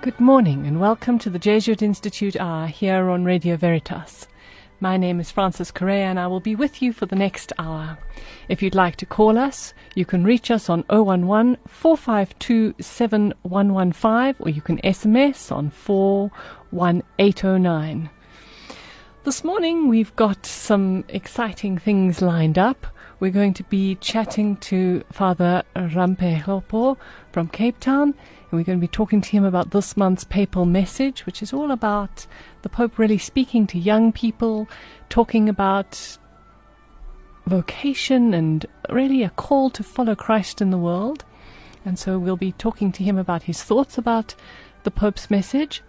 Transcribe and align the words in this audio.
Good 0.00 0.20
morning 0.20 0.64
and 0.64 0.80
welcome 0.80 1.18
to 1.18 1.28
the 1.28 1.40
Jesuit 1.40 1.82
Institute 1.82 2.36
Hour 2.36 2.68
here 2.68 3.10
on 3.10 3.24
Radio 3.24 3.56
Veritas. 3.56 4.28
My 4.78 4.96
name 4.96 5.18
is 5.18 5.32
Frances 5.32 5.72
Correia 5.72 6.04
and 6.04 6.20
I 6.20 6.28
will 6.28 6.38
be 6.38 6.54
with 6.54 6.80
you 6.80 6.92
for 6.92 7.06
the 7.06 7.16
next 7.16 7.52
hour. 7.58 7.98
If 8.48 8.62
you'd 8.62 8.76
like 8.76 8.94
to 8.96 9.06
call 9.06 9.36
us, 9.36 9.74
you 9.96 10.04
can 10.04 10.22
reach 10.22 10.52
us 10.52 10.70
on 10.70 10.84
011 10.88 11.56
452 11.66 12.76
7115 12.80 14.36
or 14.38 14.48
you 14.48 14.62
can 14.62 14.78
SMS 14.82 15.50
on 15.50 15.70
41809. 15.70 18.10
This 19.24 19.42
morning 19.42 19.88
we've 19.88 20.14
got 20.14 20.46
some 20.46 21.04
exciting 21.08 21.76
things 21.76 22.22
lined 22.22 22.56
up. 22.56 22.86
We're 23.18 23.32
going 23.32 23.54
to 23.54 23.64
be 23.64 23.96
chatting 23.96 24.58
to 24.58 25.02
Father 25.10 25.64
Rampe 25.74 26.40
Hlobo 26.40 26.96
from 27.32 27.48
Cape 27.48 27.80
Town 27.80 28.14
and 28.50 28.58
we're 28.58 28.64
going 28.64 28.78
to 28.78 28.86
be 28.86 28.88
talking 28.88 29.20
to 29.20 29.30
him 29.30 29.44
about 29.44 29.70
this 29.70 29.96
month's 29.96 30.24
papal 30.24 30.64
message, 30.64 31.26
which 31.26 31.42
is 31.42 31.52
all 31.52 31.70
about 31.70 32.26
the 32.62 32.68
Pope 32.68 32.98
really 32.98 33.18
speaking 33.18 33.66
to 33.66 33.78
young 33.78 34.10
people, 34.12 34.68
talking 35.08 35.48
about 35.48 36.18
vocation 37.46 38.32
and 38.32 38.64
really 38.88 39.22
a 39.22 39.30
call 39.30 39.70
to 39.70 39.82
follow 39.82 40.14
Christ 40.14 40.62
in 40.62 40.70
the 40.70 40.78
world. 40.78 41.24
And 41.84 41.98
so 41.98 42.18
we'll 42.18 42.36
be 42.36 42.52
talking 42.52 42.90
to 42.92 43.04
him 43.04 43.18
about 43.18 43.44
his 43.44 43.62
thoughts 43.62 43.98
about 43.98 44.34
the 44.84 44.90
Pope's 44.90 45.30
message. 45.30 45.82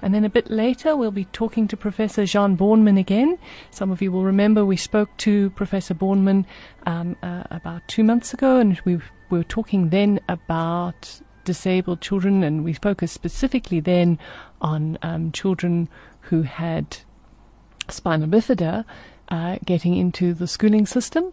And 0.00 0.14
then 0.14 0.24
a 0.24 0.30
bit 0.30 0.50
later, 0.50 0.96
we'll 0.96 1.10
be 1.10 1.24
talking 1.26 1.66
to 1.68 1.76
Professor 1.76 2.26
Juan 2.26 2.56
Bornman 2.56 2.98
again. 2.98 3.38
Some 3.70 3.90
of 3.90 4.02
you 4.02 4.12
will 4.12 4.24
remember 4.24 4.64
we 4.64 4.76
spoke 4.76 5.16
to 5.18 5.50
Professor 5.50 5.94
Bornman 5.94 6.44
um, 6.86 7.16
uh, 7.22 7.44
about 7.50 7.88
two 7.88 8.04
months 8.04 8.34
ago, 8.34 8.58
and 8.58 8.80
we 8.84 9.00
were 9.30 9.44
talking 9.44 9.88
then 9.88 10.20
about 10.28 11.20
disabled 11.44 12.00
children, 12.00 12.42
and 12.42 12.64
we 12.64 12.72
focused 12.72 13.14
specifically 13.14 13.80
then 13.80 14.18
on 14.60 14.98
um, 15.02 15.32
children 15.32 15.88
who 16.22 16.42
had 16.42 16.98
spinal 17.88 18.28
bifida 18.28 18.84
uh, 19.28 19.58
getting 19.64 19.96
into 19.96 20.34
the 20.34 20.46
schooling 20.46 20.86
system. 20.86 21.32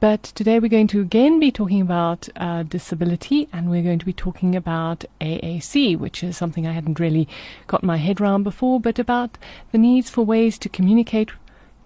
But 0.00 0.22
today 0.22 0.58
we're 0.58 0.68
going 0.68 0.86
to 0.88 1.02
again 1.02 1.38
be 1.38 1.52
talking 1.52 1.82
about 1.82 2.26
uh, 2.36 2.62
disability 2.62 3.50
and 3.52 3.70
we're 3.70 3.82
going 3.82 3.98
to 3.98 4.06
be 4.06 4.14
talking 4.14 4.56
about 4.56 5.04
AAC, 5.20 5.98
which 5.98 6.24
is 6.24 6.38
something 6.38 6.66
I 6.66 6.72
hadn't 6.72 6.98
really 6.98 7.28
got 7.66 7.82
my 7.82 7.98
head 7.98 8.18
around 8.18 8.44
before, 8.44 8.80
but 8.80 8.98
about 8.98 9.36
the 9.72 9.78
needs 9.78 10.08
for 10.08 10.24
ways 10.24 10.58
to 10.60 10.70
communicate 10.70 11.32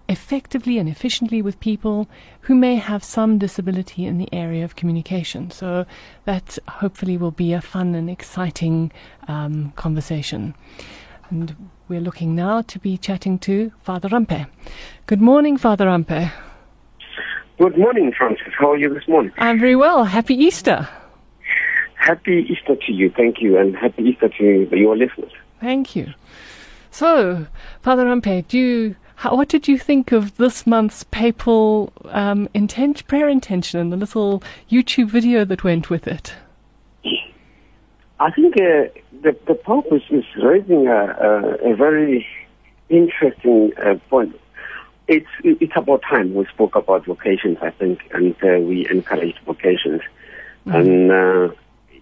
effectively 0.07 0.77
and 0.77 0.87
efficiently 0.87 1.41
with 1.41 1.59
people 1.59 2.07
who 2.41 2.55
may 2.55 2.75
have 2.75 3.03
some 3.03 3.37
disability 3.37 4.05
in 4.05 4.17
the 4.17 4.29
area 4.31 4.63
of 4.63 4.75
communication. 4.75 5.51
So 5.51 5.85
that 6.25 6.57
hopefully 6.67 7.17
will 7.17 7.31
be 7.31 7.53
a 7.53 7.61
fun 7.61 7.95
and 7.95 8.09
exciting 8.09 8.91
um, 9.27 9.71
conversation. 9.75 10.53
And 11.29 11.69
we're 11.87 12.01
looking 12.01 12.35
now 12.35 12.61
to 12.61 12.79
be 12.79 12.97
chatting 12.97 13.39
to 13.39 13.71
Father 13.81 14.09
Rampe. 14.09 14.47
Good 15.07 15.21
morning, 15.21 15.57
Father 15.57 15.85
Rampe. 15.85 16.31
Good 17.57 17.77
morning, 17.77 18.11
Frances. 18.11 18.53
How 18.57 18.71
are 18.71 18.77
you 18.77 18.93
this 18.93 19.07
morning? 19.07 19.31
I'm 19.37 19.59
very 19.59 19.75
well. 19.75 20.03
Happy 20.03 20.35
Easter. 20.35 20.87
Happy 21.95 22.45
Easter 22.49 22.75
to 22.75 22.91
you. 22.91 23.09
Thank 23.09 23.41
you. 23.41 23.57
And 23.57 23.75
happy 23.75 24.03
Easter 24.03 24.29
to 24.29 24.67
your 24.75 24.95
listeners. 24.95 25.31
Thank 25.61 25.95
you. 25.95 26.13
So, 26.91 27.47
Father 27.81 28.05
Rampe, 28.05 28.47
do 28.47 28.59
you 28.59 28.95
how, 29.15 29.35
what 29.35 29.47
did 29.47 29.67
you 29.67 29.77
think 29.77 30.11
of 30.11 30.37
this 30.37 30.67
month's 30.67 31.03
papal 31.05 31.91
um, 32.05 32.49
intent, 32.53 33.07
prayer 33.07 33.29
intention 33.29 33.79
and 33.79 33.91
the 33.91 33.97
little 33.97 34.43
YouTube 34.69 35.09
video 35.09 35.45
that 35.45 35.63
went 35.63 35.89
with 35.89 36.07
it? 36.07 36.35
I 38.19 38.31
think 38.31 38.55
uh, 38.55 38.87
the, 39.21 39.35
the 39.45 39.55
Pope 39.55 39.91
is, 39.91 40.01
is 40.09 40.25
raising 40.41 40.87
a, 40.87 40.91
a, 40.93 41.71
a, 41.71 41.75
very 41.75 42.25
interesting 42.89 43.73
uh, 43.77 43.95
point. 44.09 44.39
It's 45.07 45.27
it's 45.43 45.73
about 45.75 46.01
time 46.01 46.33
we 46.33 46.45
spoke 46.45 46.75
about 46.75 47.05
vocations, 47.05 47.57
I 47.61 47.71
think, 47.71 48.09
and 48.11 48.35
uh, 48.43 48.59
we 48.59 48.89
encouraged 48.89 49.39
vocations, 49.45 50.01
mm-hmm. 50.65 50.71
and 50.71 51.11
uh, 51.11 51.55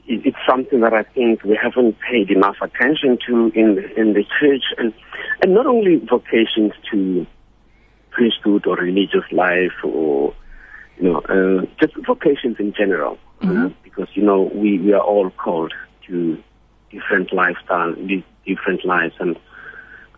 it's 0.06 0.38
something 0.50 0.82
that 0.82 0.94
I 0.94 1.04
think 1.04 1.44
we 1.44 1.58
haven't 1.62 1.98
paid 2.00 2.30
enough 2.30 2.58
attention 2.62 3.18
to 3.28 3.52
in 3.56 3.80
in 3.96 4.14
the 4.14 4.24
church, 4.40 4.64
and 4.78 4.94
and 5.42 5.54
not 5.54 5.66
only 5.66 5.98
vocations 5.98 6.74
to 6.92 7.26
priesthood 8.12 8.68
or 8.68 8.76
religious 8.76 9.26
life 9.32 9.74
or 9.84 10.34
you 10.98 11.12
know 11.12 11.20
uh, 11.30 11.66
just 11.80 11.94
vocations 12.06 12.58
in 12.60 12.74
general 12.78 13.18
mm-hmm. 13.42 13.66
uh, 13.66 13.70
because 13.84 14.08
you 14.14 14.24
know 14.24 14.52
we 14.54 14.80
we 14.80 14.94
are 14.94 15.02
all 15.02 15.30
called 15.32 15.74
to 16.08 16.38
different 16.92 17.32
lifestyles 17.32 18.24
different 18.46 18.86
lives. 18.86 19.16
And 19.20 19.38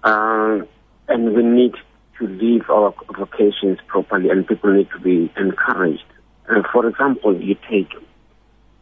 uh, 0.04 0.66
and 1.08 1.34
we 1.36 1.44
need 1.44 1.74
to 2.20 2.28
live 2.28 2.70
our 2.70 2.94
vocations 3.18 3.80
properly 3.88 4.30
and 4.30 4.48
people 4.48 4.74
need 4.74 4.90
to 4.92 5.00
be 5.00 5.32
encouraged. 5.38 6.06
Uh, 6.50 6.62
for 6.72 6.88
example 6.88 7.40
you 7.42 7.56
take 7.70 7.92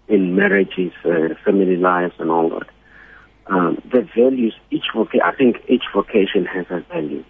in 0.08 0.36
marriages 0.36 0.92
uh, 1.06 1.30
family 1.46 1.78
lives 1.78 2.16
and 2.20 2.30
all 2.30 2.50
that 2.50 2.68
um, 3.48 3.82
the 3.92 4.08
values, 4.16 4.56
each 4.72 4.86
vocation, 4.96 5.22
I 5.24 5.34
think 5.36 5.58
each 5.68 5.84
vocation 5.94 6.46
has 6.46 6.66
a 6.70 6.80
value. 6.82 7.24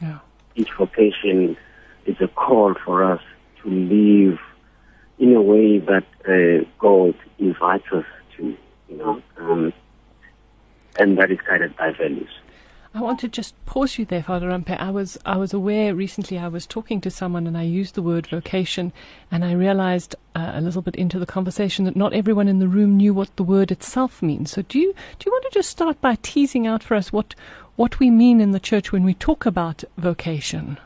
Yeah. 0.00 0.18
Each 0.56 0.70
vocation 0.76 1.56
is 2.06 2.16
a 2.20 2.28
call 2.28 2.74
for 2.84 3.04
us 3.04 3.22
to 3.62 3.68
live 3.68 4.38
in 5.18 5.34
a 5.34 5.42
way 5.42 5.78
that 5.78 6.04
uh, 6.26 6.64
God 6.78 7.14
invites 7.38 7.86
us 7.92 8.06
to, 8.36 8.56
you 8.88 8.96
know, 8.96 9.22
um, 9.36 9.72
and 10.98 11.18
that 11.18 11.30
is 11.30 11.38
guided 11.46 11.76
by 11.76 11.92
values. 11.92 12.30
I 12.92 13.00
want 13.00 13.20
to 13.20 13.28
just 13.28 13.54
pause 13.66 13.98
you 13.98 14.04
there, 14.04 14.24
Father 14.24 14.48
Rampe. 14.48 14.76
I 14.76 14.90
was 14.90 15.16
I 15.24 15.36
was 15.36 15.52
aware 15.52 15.94
recently 15.94 16.38
I 16.38 16.48
was 16.48 16.66
talking 16.66 17.00
to 17.02 17.10
someone 17.10 17.46
and 17.46 17.56
I 17.56 17.62
used 17.62 17.94
the 17.94 18.02
word 18.02 18.26
vocation, 18.26 18.92
and 19.30 19.44
I 19.44 19.52
realized 19.52 20.16
uh, 20.34 20.50
a 20.54 20.60
little 20.60 20.82
bit 20.82 20.96
into 20.96 21.20
the 21.20 21.26
conversation 21.26 21.84
that 21.84 21.94
not 21.94 22.12
everyone 22.12 22.48
in 22.48 22.58
the 22.58 22.66
room 22.66 22.96
knew 22.96 23.14
what 23.14 23.34
the 23.36 23.44
word 23.44 23.70
itself 23.70 24.22
means. 24.22 24.50
So 24.50 24.62
do 24.62 24.80
you 24.80 24.92
do 25.18 25.26
you 25.26 25.32
want 25.32 25.44
to 25.44 25.50
just 25.52 25.70
start 25.70 26.00
by 26.00 26.16
teasing 26.16 26.66
out 26.66 26.82
for 26.82 26.96
us 26.96 27.12
what 27.12 27.36
what 27.76 28.00
we 28.00 28.10
mean 28.10 28.40
in 28.40 28.50
the 28.50 28.58
church 28.58 28.90
when 28.90 29.04
we 29.04 29.14
talk 29.14 29.46
about 29.46 29.84
vocation? 29.96 30.78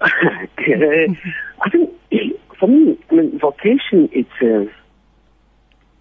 I 0.00 0.48
think 1.70 1.96
for 2.58 2.66
me, 2.66 2.98
I 3.10 3.14
mean, 3.14 3.38
vocation 3.38 4.08
it's 4.12 4.28
a, 4.42 4.66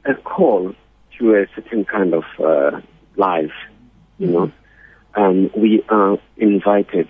a 0.09 0.15
call 0.15 0.73
to 1.17 1.35
a 1.35 1.45
certain 1.55 1.85
kind 1.85 2.13
of 2.13 2.23
uh, 2.39 2.81
life. 3.19 3.51
You 4.17 4.27
know, 4.27 4.51
um, 5.15 5.51
we 5.55 5.83
are 5.89 6.17
invited 6.37 7.09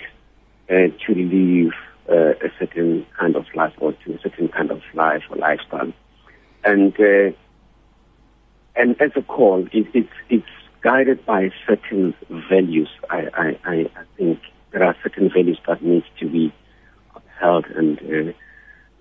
uh, 0.70 0.90
to 1.06 1.14
live 1.16 1.74
uh, 2.10 2.46
a 2.46 2.50
certain 2.60 3.06
kind 3.18 3.36
of 3.36 3.46
life 3.56 3.74
or 3.80 3.94
to 3.94 4.16
a 4.16 4.20
certain 4.20 4.50
kind 4.50 4.72
of 4.72 4.82
life 4.94 5.24
or 5.30 5.38
lifestyle, 5.38 5.94
and 6.64 6.94
uh, 7.00 7.32
and 8.76 9.02
as 9.02 9.12
a 9.16 9.22
call, 9.22 9.68
it, 9.72 9.88
it's 9.94 10.14
it's 10.30 10.46
guided 10.82 11.26
by 11.26 11.50
certain 11.68 12.14
values. 12.50 12.90
I, 13.10 13.28
I, 13.34 13.60
I, 13.66 13.76
I 13.96 14.04
think 14.18 14.40
there 14.72 14.84
are 14.84 14.96
certain 15.04 15.30
values 15.30 15.60
that 15.68 15.84
need 15.84 16.04
to 16.20 16.30
be 16.30 16.54
upheld 17.16 17.66
and 17.76 18.00
uh, 18.00 18.34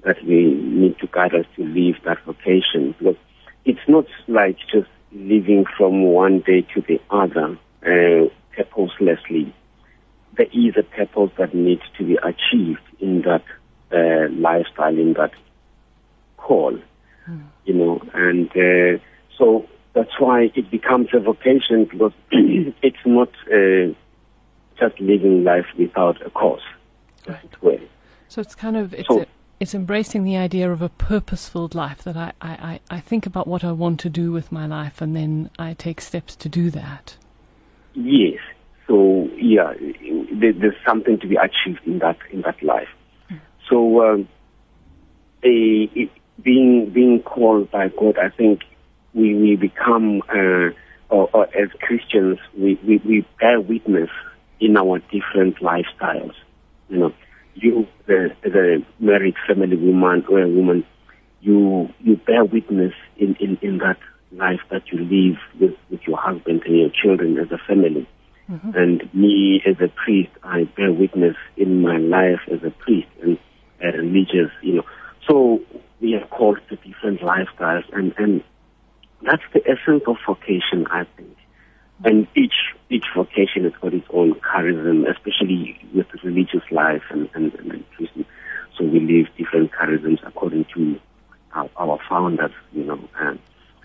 that 0.05 0.17
we 0.25 0.55
need 0.55 0.99
to 0.99 1.07
guide 1.07 1.35
us 1.35 1.47
to 1.57 1.65
live 1.65 1.97
that 2.05 2.19
vocation 2.25 2.95
because 2.99 3.17
it's 3.65 3.87
not 3.87 4.07
like 4.27 4.57
just 4.73 4.89
living 5.13 5.65
from 5.77 6.03
one 6.05 6.41
day 6.41 6.63
to 6.75 6.81
the 6.83 7.01
other 7.11 7.59
uh, 7.83 8.29
purposelessly. 8.55 9.55
There 10.37 10.47
is 10.53 10.75
a 10.77 10.83
purpose 10.83 11.31
that 11.39 11.55
needs 11.55 11.83
to 11.97 12.05
be 12.05 12.17
achieved 12.17 12.81
in 13.01 13.23
that 13.23 13.45
uh, 13.93 14.31
lifestyle, 14.33 14.97
in 14.97 15.15
that 15.15 15.33
call, 16.37 16.79
mm. 17.29 17.45
you 17.65 17.75
know, 17.75 18.03
and 18.15 18.49
uh, 18.51 19.03
so 19.37 19.67
that's 19.95 20.21
why 20.21 20.51
it 20.55 20.71
becomes 20.71 21.09
a 21.13 21.21
vocation 21.21 21.85
because 21.85 22.13
it's 22.31 23.05
not 23.05 23.31
uh, 23.53 23.93
just 24.79 25.01
living 25.01 25.45
life 25.45 25.67
without 25.79 26.25
a 26.25 26.31
cause. 26.31 26.61
Right. 27.27 27.49
So 28.29 28.41
it's 28.43 28.55
kind 28.55 28.77
of 28.77 28.95
it's 28.95 29.09
so, 29.09 29.23
a, 29.23 29.27
it's 29.61 29.75
embracing 29.75 30.25
the 30.25 30.37
idea 30.37 30.71
of 30.71 30.83
a 30.83 30.89
purposeful 30.89 31.69
life 31.73 32.03
that 32.05 32.17
I, 32.17 32.33
I, 32.41 32.81
I 32.91 33.01
think 33.01 33.27
about 33.27 33.47
what 33.47 33.65
I 33.65 33.73
want 33.73 33.99
to 34.01 34.11
do 34.11 34.31
with 34.31 34.53
my 34.53 34.67
life 34.67 35.01
and 35.01 35.17
then 35.17 35.51
I 35.59 35.75
take 35.75 36.01
steps 36.01 36.37
to 36.37 36.49
do 36.49 36.71
that. 36.71 37.17
Yes. 37.95 38.39
So 38.87 39.29
yeah, 39.37 39.75
there's 40.33 40.77
something 40.87 41.19
to 41.19 41.27
be 41.27 41.37
achieved 41.37 41.81
in 41.87 41.99
that 41.99 42.17
in 42.31 42.43
that 42.43 42.63
life. 42.63 42.89
Mm. 43.31 43.41
So 43.69 44.03
um, 44.03 44.29
a, 45.43 45.91
it, 45.95 46.11
being 46.43 46.91
being 46.91 47.23
called 47.23 47.71
by 47.71 47.89
God, 47.89 48.17
I 48.17 48.31
think 48.31 48.63
we 49.13 49.35
we 49.35 49.57
become 49.57 50.23
uh, 50.29 50.71
or, 51.11 51.29
or, 51.33 51.45
as 51.55 51.69
Christians 51.81 52.39
we, 52.57 52.79
we, 52.87 52.97
we 52.99 53.27
bear 53.41 53.61
witness 53.61 54.11
in 54.61 54.77
our 54.77 55.01
different 55.11 55.57
lifestyles. 55.59 56.35
You 56.89 56.99
know 56.99 57.15
you, 57.63 57.87
the, 58.07 58.31
the 58.43 58.85
married 58.99 59.35
family 59.47 59.77
woman 59.77 60.25
or 60.29 60.43
a 60.43 60.49
woman, 60.49 60.85
you 61.41 61.89
you 62.01 62.17
bear 62.17 62.45
witness 62.45 62.93
in, 63.17 63.37
in, 63.37 63.59
in 63.63 63.79
that 63.79 63.99
life 64.33 64.61
that 64.71 64.83
you 64.93 64.99
live 64.99 65.39
with, 65.61 65.79
with 65.91 66.01
your 66.07 66.19
husband 66.19 66.63
and 66.67 66.79
your 66.79 66.91
children 66.91 67.39
as 67.39 67.51
a 67.51 67.59
family. 67.67 68.09
Mm-hmm. 68.51 68.71
And 68.75 69.15
me 69.15 69.63
as 69.67 69.77
a 69.81 69.89
priest, 69.89 70.31
I 70.43 70.65
bear 70.77 70.93
witness 70.93 71.37
in 71.57 71.83
my 71.83 71.99
life 71.99 72.41
as 72.51 72.63
a 72.65 72.71
priest 72.71 73.09
and 73.23 73.39
a 73.83 73.97
religious, 73.99 74.51
you 74.63 74.77
know. 74.77 74.85
So 75.29 75.61
we 76.01 76.15
are 76.15 76.27
called 76.27 76.59
to 76.69 76.77
different 76.77 77.21
lifestyles 77.21 77.85
and, 77.93 78.15
and 78.17 78.43
that's 79.23 79.43
the 79.53 79.61
essence 79.67 80.05
of 80.07 80.17
vocation, 80.27 80.87
I 80.91 81.05
think. 81.17 81.37
And 82.05 82.29
each 82.37 82.55
each 82.91 83.05
vocation 83.15 83.65
has 83.65 83.73
got 83.81 83.93
its 83.93 84.07
own 84.11 84.35
charism, 84.35 85.11
especially 85.11 85.79
with 85.95 86.07
the 86.11 86.19
religious 86.23 86.63
life 86.71 87.03
and, 87.11 87.29
and, 87.35 87.53
and 87.55 87.85
Christian. 87.97 88.25
So 88.77 88.85
we 88.85 89.01
live 89.01 89.27
different 89.37 89.73
charisms 89.73 90.25
according 90.27 90.67
to 90.75 91.01
our, 91.55 91.69
our 91.77 91.99
founders, 92.09 92.53
you 92.73 92.85
know. 92.85 93.01
And 93.19 93.41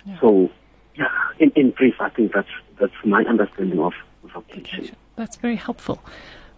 yeah. 0.06 0.20
so, 0.22 0.50
yeah, 0.96 1.08
in, 1.40 1.52
in 1.56 1.72
brief, 1.72 1.96
I 2.00 2.10
think 2.10 2.34
that's 2.34 2.48
that's 2.80 2.94
my 3.04 3.24
understanding 3.24 3.80
of 3.80 3.94
vocation. 4.32 4.96
That's 5.16 5.38
very 5.38 5.56
helpful. 5.56 6.04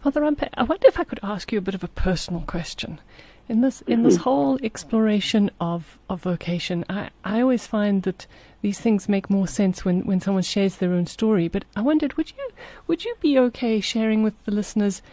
Father 0.02 0.22
Rampe, 0.22 0.48
I 0.54 0.64
wonder 0.64 0.88
if 0.88 1.00
I 1.00 1.04
could 1.04 1.20
ask 1.24 1.52
you 1.52 1.58
a 1.58 1.62
bit 1.62 1.74
of 1.74 1.84
a 1.84 1.88
personal 1.88 2.42
question. 2.42 3.00
In 3.48 3.62
this 3.62 3.82
in 3.82 4.02
this 4.02 4.16
mm-hmm. 4.16 4.24
whole 4.24 4.60
exploration 4.64 5.52
of, 5.62 6.00
of 6.10 6.24
vocation, 6.24 6.84
I, 6.90 7.10
I 7.24 7.42
always 7.42 7.68
find 7.68 8.02
that 8.04 8.26
these 8.64 8.80
things 8.80 9.08
make 9.08 9.30
more 9.30 9.48
sense 9.48 9.86
when, 9.86 10.02
when 10.02 10.20
someone 10.20 10.42
shares 10.42 10.78
their 10.78 10.94
own 10.94 11.06
story. 11.06 11.48
But 11.48 11.66
I 11.76 11.82
wondered, 11.82 12.14
would 12.14 12.32
you 12.32 12.50
would 12.88 13.06
you 13.06 13.16
be 13.20 13.38
okay 13.38 13.80
sharing 13.82 14.24
with 14.24 14.34
the 14.46 14.52
listeners 14.52 15.04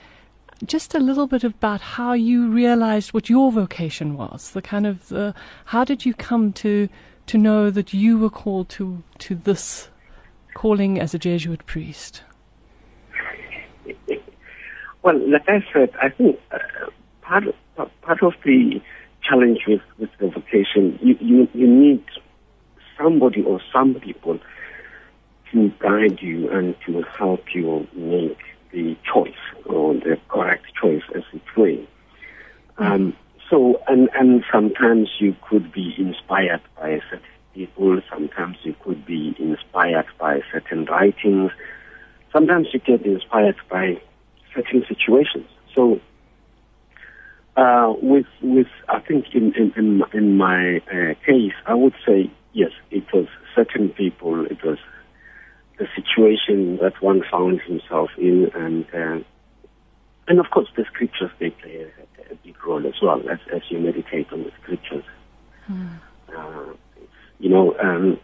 just 0.64 0.94
a 0.94 0.98
little 0.98 1.26
bit 1.26 1.44
about 1.44 1.80
how 1.82 2.14
you 2.14 2.48
realized 2.48 3.12
what 3.12 3.28
your 3.28 3.52
vocation 3.52 4.16
was? 4.16 4.52
The 4.52 4.62
kind 4.62 4.86
of 4.86 5.08
the, 5.08 5.34
how 5.66 5.84
did 5.84 6.06
you 6.06 6.14
come 6.14 6.54
to 6.54 6.88
to 7.26 7.36
know 7.36 7.68
that 7.68 7.92
you 7.92 8.18
were 8.18 8.30
called 8.30 8.70
to 8.70 9.02
to 9.18 9.34
this 9.34 9.90
calling 10.54 10.98
as 10.98 11.12
a 11.12 11.18
Jesuit 11.18 11.66
priest? 11.66 12.22
Well, 15.02 15.18
like 15.28 15.48
I 15.48 15.62
said, 15.72 15.90
I 16.00 16.08
think 16.08 16.40
uh, 16.50 16.58
part 17.20 17.44
part 17.76 18.22
of 18.22 18.34
the 18.44 18.80
challenge 19.22 19.60
with, 19.66 19.80
with 19.98 20.10
the 20.18 20.28
vocation, 20.28 20.98
you, 21.02 21.16
you, 21.20 21.48
you 21.54 21.66
need 21.66 22.04
somebody 22.98 23.42
or 23.42 23.60
some 23.72 23.94
people 23.94 24.38
to 25.52 25.72
guide 25.78 26.20
you 26.20 26.50
and 26.50 26.74
to 26.86 27.02
help 27.18 27.54
you 27.54 27.86
make 27.94 28.38
the 28.72 28.96
choice 29.12 29.34
or 29.66 29.94
the 29.94 30.18
correct 30.28 30.64
choice 30.80 31.02
as 31.14 31.22
it's 31.32 31.56
way. 31.56 31.86
Um, 32.78 33.14
so, 33.50 33.80
and, 33.86 34.08
and 34.14 34.42
sometimes 34.50 35.10
you 35.18 35.36
could 35.48 35.72
be 35.72 35.94
inspired 35.98 36.62
by 36.76 37.00
certain 37.10 37.26
people, 37.54 38.00
sometimes 38.10 38.56
you 38.62 38.74
could 38.82 39.04
be 39.04 39.36
inspired 39.38 40.06
by 40.18 40.40
certain 40.50 40.86
writings, 40.86 41.50
sometimes 42.32 42.68
you 42.72 42.80
get 42.80 43.04
inspired 43.04 43.56
by 43.70 44.00
certain 44.54 44.84
situations. 44.88 45.46
So 45.74 46.00
uh, 47.56 47.92
with 48.00 48.26
with 48.40 48.68
I 48.88 49.00
think 49.00 49.26
in 49.34 49.52
in 49.54 49.72
in, 49.76 50.02
in 50.12 50.36
my 50.36 50.78
uh, 50.90 51.14
case, 51.26 51.52
I 51.66 51.74
would 51.74 51.94
say 52.06 52.30
yes. 52.52 52.70
It 52.90 53.04
was 53.12 53.26
certain 53.54 53.90
people. 53.90 54.46
It 54.46 54.62
was 54.64 54.78
the 55.78 55.86
situation 55.94 56.78
that 56.78 57.00
one 57.02 57.22
found 57.30 57.60
himself 57.62 58.10
in, 58.16 58.50
and 58.54 58.86
uh, 58.94 59.24
and 60.28 60.40
of 60.40 60.50
course 60.50 60.68
the 60.76 60.84
scriptures 60.84 61.30
they 61.38 61.50
play 61.50 61.86
a, 61.86 62.32
a, 62.32 62.36
big 62.36 62.56
role 62.66 62.86
as 62.86 62.94
well 63.02 63.20
as 63.28 63.38
as 63.52 63.62
you 63.68 63.78
meditate 63.78 64.32
on 64.32 64.44
the 64.44 64.52
scriptures. 64.62 65.04
Hmm. 65.66 65.88
Uh, 66.34 66.72
you 67.38 67.50
know, 67.50 67.76
um, 67.78 68.18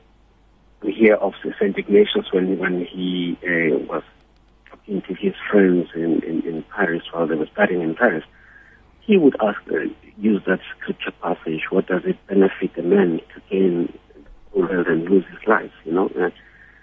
we 0.82 0.92
hear 0.92 1.16
of 1.16 1.34
Saint 1.60 1.76
Ignatius 1.76 2.32
when 2.32 2.58
when 2.58 2.86
he 2.86 3.38
uh, 3.42 3.76
was 3.86 4.02
talking 4.70 5.02
to 5.02 5.14
his 5.14 5.34
friends 5.50 5.88
in, 5.94 6.22
in 6.22 6.42
in 6.46 6.62
Paris 6.74 7.02
while 7.12 7.26
they 7.26 7.34
were 7.34 7.48
studying 7.52 7.82
in 7.82 7.94
Paris 7.94 8.24
he 9.08 9.16
would 9.16 9.34
ask, 9.40 9.58
uh, 9.72 9.88
use 10.18 10.42
that 10.46 10.60
scripture 10.76 11.12
passage, 11.22 11.62
what 11.70 11.86
does 11.86 12.02
it 12.04 12.18
benefit 12.26 12.76
a 12.76 12.82
man 12.82 13.20
to 13.34 13.40
gain 13.48 13.90
the 14.52 14.60
world 14.60 14.86
and 14.86 15.08
lose 15.08 15.24
his 15.30 15.48
life, 15.48 15.72
you 15.84 15.92
know? 15.92 16.10
Uh, 16.14 16.28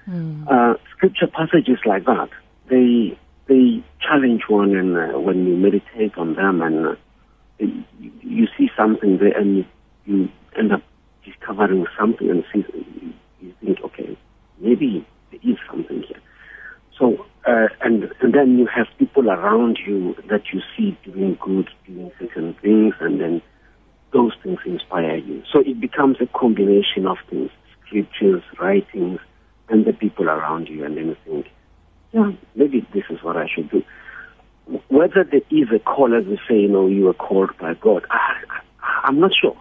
mm. 0.10 0.48
uh, 0.50 0.76
scripture 0.90 1.28
passages 1.28 1.78
like 1.86 2.04
that, 2.06 2.30
they, 2.68 3.16
they 3.48 3.84
challenge 4.02 4.42
one 4.50 4.76
and 4.76 4.98
uh, 4.98 5.20
when 5.20 5.46
you 5.46 5.56
meditate 5.56 6.18
on 6.18 6.34
them 6.34 6.64
and 6.64 6.88
uh, 6.88 6.96
you, 7.60 8.12
you, 8.22 8.48
see 8.58 8.72
something 8.76 9.20
there 9.20 9.38
and 9.38 9.58
you, 9.58 9.66
you 10.06 10.30
end 10.58 10.74
up 10.74 10.82
discovering 11.24 11.86
something 11.96 12.28
and 12.28 12.44
see, 12.52 12.66
you 13.40 13.54
think, 13.64 13.78
okay, 13.86 14.18
maybe 14.58 15.06
there 15.30 15.40
is 15.44 15.58
something 15.70 16.02
here. 16.02 16.20
So, 16.98 17.24
uh, 17.46 17.68
and, 17.82 18.12
and 18.22 18.34
then 18.34 18.58
you 18.58 18.68
have 18.68 18.88
people 18.98 19.30
around 19.30 19.80
you 19.86 20.16
that 20.30 20.42
you 20.52 20.62
see 20.76 20.98
doing 21.04 21.38
good, 21.40 21.70
doing 21.86 22.12
certain 22.20 22.56
things, 22.62 22.96
and 23.00 23.22
then 23.22 23.42
those 24.14 24.32
things 24.42 24.60
inspire 24.66 25.18
you. 25.18 25.44
So 25.52 25.60
it 25.60 25.80
becomes 25.80 26.18
a 26.22 26.26
combination 26.38 27.06
of 27.06 27.18
things, 27.30 27.52
scriptures, 27.86 28.42
writings, 28.60 29.20
and 29.70 29.86
the 29.86 29.94
people 29.94 30.28
around 30.28 30.70
you, 30.70 30.84
and 30.86 30.98
then 30.98 31.08
you 31.08 31.18
think, 31.26 31.48
yeah, 32.14 32.32
maybe 32.56 32.88
this 32.94 33.04
is 33.10 33.22
what 33.22 33.38
I 33.38 33.48
should 33.54 33.70
do. 33.70 33.84
Whether 34.88 35.24
there 35.24 35.42
is 35.52 35.68
a 35.76 35.80
call, 35.80 36.18
as 36.18 36.26
we 36.26 36.40
say, 36.48 36.62
you 36.62 36.68
know, 36.68 36.88
you 36.88 37.08
are 37.10 37.14
called 37.14 37.52
by 37.60 37.76
God, 37.76 38.06
I, 38.10 38.34
I, 38.82 39.08
am 39.08 39.20
not 39.20 39.32
sure. 39.40 39.56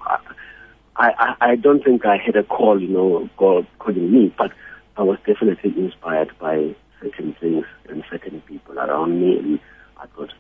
I, 0.97 1.11
I, 1.19 1.35
I 1.41 1.57
don't 1.57 1.85
think 1.85 2.07
I 2.07 2.17
had 2.17 2.37
a 2.37 2.45
call, 2.45 2.81
you 2.81 2.89
know, 2.89 3.29
God 3.37 3.67
calling 3.79 4.11
me, 4.11 4.35
but 4.39 4.53
I 4.97 5.03
was 5.03 5.19
definitely 5.27 5.75
inspired 5.77 6.33
by 6.39 6.75
certain 7.05 7.35
things 7.41 7.65
and 7.89 8.03
certain 8.11 8.41
people 8.43 8.79
around 8.79 9.21
me. 9.21 9.39
And 9.39 9.61
I 10.01 10.07
thought, 10.07 10.33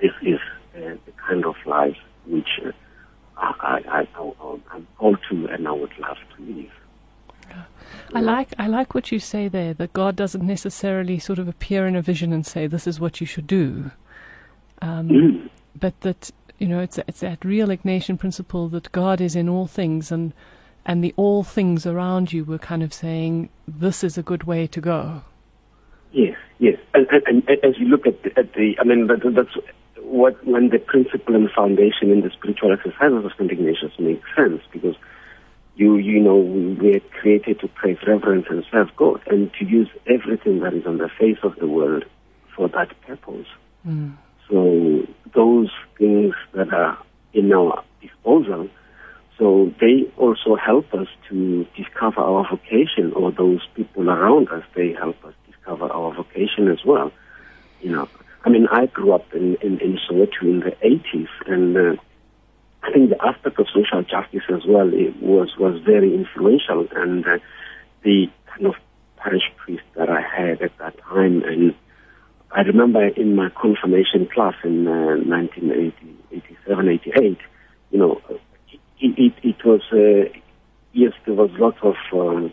this 0.00 0.12
is 0.22 0.38
uh, 0.76 0.96
the 1.06 1.12
kind 1.28 1.44
of 1.44 1.56
life 1.66 1.96
which 2.26 2.48
uh, 2.64 2.72
I, 3.36 3.80
I, 3.88 4.08
I, 4.14 4.76
am 4.76 4.86
called 4.98 5.18
to 5.30 5.46
and 5.46 5.68
I 5.68 5.72
would 5.72 5.96
love 5.98 6.16
to 6.36 6.42
live. 6.42 6.70
I 8.14 8.20
like 8.20 8.54
I 8.58 8.68
like 8.68 8.94
what 8.94 9.12
you 9.12 9.18
say 9.18 9.48
there 9.48 9.74
that 9.74 9.92
God 9.92 10.16
doesn't 10.16 10.46
necessarily 10.46 11.18
sort 11.18 11.38
of 11.38 11.46
appear 11.46 11.86
in 11.86 11.94
a 11.94 12.02
vision 12.02 12.32
and 12.32 12.46
say 12.46 12.66
this 12.66 12.86
is 12.86 13.00
what 13.00 13.20
you 13.20 13.26
should 13.26 13.46
do, 13.46 13.90
um, 14.80 15.08
mm. 15.08 15.50
but 15.78 16.00
that 16.00 16.30
you 16.58 16.66
know 16.66 16.80
it's 16.80 16.98
it's 17.06 17.20
that 17.20 17.44
real 17.44 17.68
Ignatian 17.68 18.18
principle 18.18 18.68
that 18.70 18.92
God 18.92 19.20
is 19.20 19.36
in 19.36 19.48
all 19.48 19.66
things 19.66 20.10
and 20.10 20.32
and 20.86 21.04
the 21.04 21.12
all 21.16 21.42
things 21.42 21.86
around 21.86 22.32
you 22.32 22.44
were 22.44 22.58
kind 22.58 22.82
of 22.82 22.94
saying 22.94 23.50
this 23.66 24.02
is 24.04 24.16
a 24.16 24.22
good 24.22 24.44
way 24.44 24.66
to 24.66 24.80
go. 24.80 25.22
Yes. 26.58 26.78
And, 26.94 27.06
and, 27.10 27.48
and 27.48 27.64
as 27.64 27.78
you 27.78 27.86
look 27.86 28.06
at 28.06 28.22
the, 28.22 28.38
at 28.38 28.52
the 28.54 28.76
I 28.80 28.84
mean, 28.84 29.06
that, 29.08 29.20
that's 29.34 29.66
what 30.04 30.46
when 30.46 30.68
the 30.68 30.78
principle 30.78 31.34
and 31.34 31.50
foundation 31.50 32.10
in 32.10 32.20
the 32.20 32.30
spiritual 32.30 32.72
exercises 32.72 33.24
of 33.24 33.32
St. 33.32 33.50
Ignatius 33.50 33.92
makes 33.98 34.28
sense 34.36 34.62
because 34.72 34.94
you 35.76 35.96
you 35.96 36.20
know 36.20 36.36
we 36.36 36.96
are 36.96 37.00
created 37.20 37.60
to 37.60 37.68
praise, 37.68 37.98
reverence, 38.06 38.46
and 38.48 38.64
serve 38.70 38.94
God, 38.96 39.20
and 39.26 39.52
to 39.54 39.64
use 39.64 39.88
everything 40.06 40.60
that 40.60 40.74
is 40.74 40.86
on 40.86 40.98
the 40.98 41.08
face 41.18 41.38
of 41.42 41.56
the 41.56 41.66
world 41.66 42.04
for 42.54 42.68
that 42.68 42.88
purpose. 43.02 43.46
Mm. 43.86 44.16
So 44.48 45.06
those 45.34 45.70
things 45.98 46.34
that 46.52 46.72
are 46.72 46.98
in 47.32 47.52
our 47.52 47.82
disposal, 48.00 48.68
so 49.38 49.72
they 49.80 50.12
also 50.16 50.54
help 50.54 50.92
us 50.94 51.08
to 51.30 51.66
discover 51.76 52.20
our 52.20 52.48
vocation, 52.48 53.12
or 53.14 53.32
those 53.32 53.66
people 53.74 54.08
around 54.08 54.48
us, 54.50 54.62
they 54.76 54.92
help 54.92 55.16
us 55.24 55.34
discover 55.64 55.92
our 55.92 56.14
vocation 56.14 56.68
as 56.68 56.84
well. 56.84 57.10
You 57.80 57.92
know, 57.92 58.08
I 58.44 58.50
mean, 58.50 58.66
I 58.70 58.86
grew 58.86 59.12
up 59.12 59.32
in, 59.34 59.56
in, 59.62 59.78
in 59.80 59.98
Soweto 60.08 60.42
in 60.42 60.60
the 60.60 60.72
80s, 60.82 61.28
and 61.46 61.76
uh, 61.76 62.00
I 62.82 62.92
think 62.92 63.10
the 63.10 63.24
aspect 63.24 63.58
of 63.58 63.66
social 63.68 64.02
justice 64.02 64.42
as 64.48 64.62
well 64.66 64.90
it 64.92 65.22
was, 65.22 65.56
was 65.58 65.80
very 65.82 66.14
influential, 66.14 66.86
and 66.94 67.26
uh, 67.26 67.38
the 68.02 68.26
kind 68.46 68.66
of 68.66 68.74
parish 69.16 69.50
priest 69.56 69.84
that 69.96 70.10
I 70.10 70.20
had 70.20 70.62
at 70.62 70.76
that 70.78 70.98
time, 70.98 71.42
and 71.44 71.74
I 72.50 72.60
remember 72.60 73.06
in 73.06 73.34
my 73.34 73.48
confirmation 73.50 74.28
class 74.32 74.54
in 74.62 74.86
uh, 74.86 75.16
1987, 75.26 76.88
88, 76.88 77.38
you 77.90 77.98
know, 77.98 78.20
it, 78.28 78.78
it, 79.18 79.32
it 79.42 79.64
was, 79.64 79.80
uh, 79.92 80.30
yes, 80.92 81.12
there 81.24 81.34
was 81.34 81.50
lots 81.58 81.78
of 81.82 81.94
um, 82.12 82.52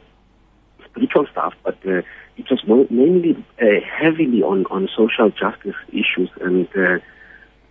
spiritual 1.01 1.25
stuff, 1.31 1.53
but 1.63 1.77
uh, 1.85 2.01
it 2.37 2.45
was 2.49 2.87
mainly 2.89 3.35
uh, 3.61 3.65
heavily 3.99 4.41
on, 4.41 4.65
on 4.67 4.87
social 4.95 5.29
justice 5.29 5.75
issues 5.89 6.29
and, 6.39 6.67
uh, 6.75 6.99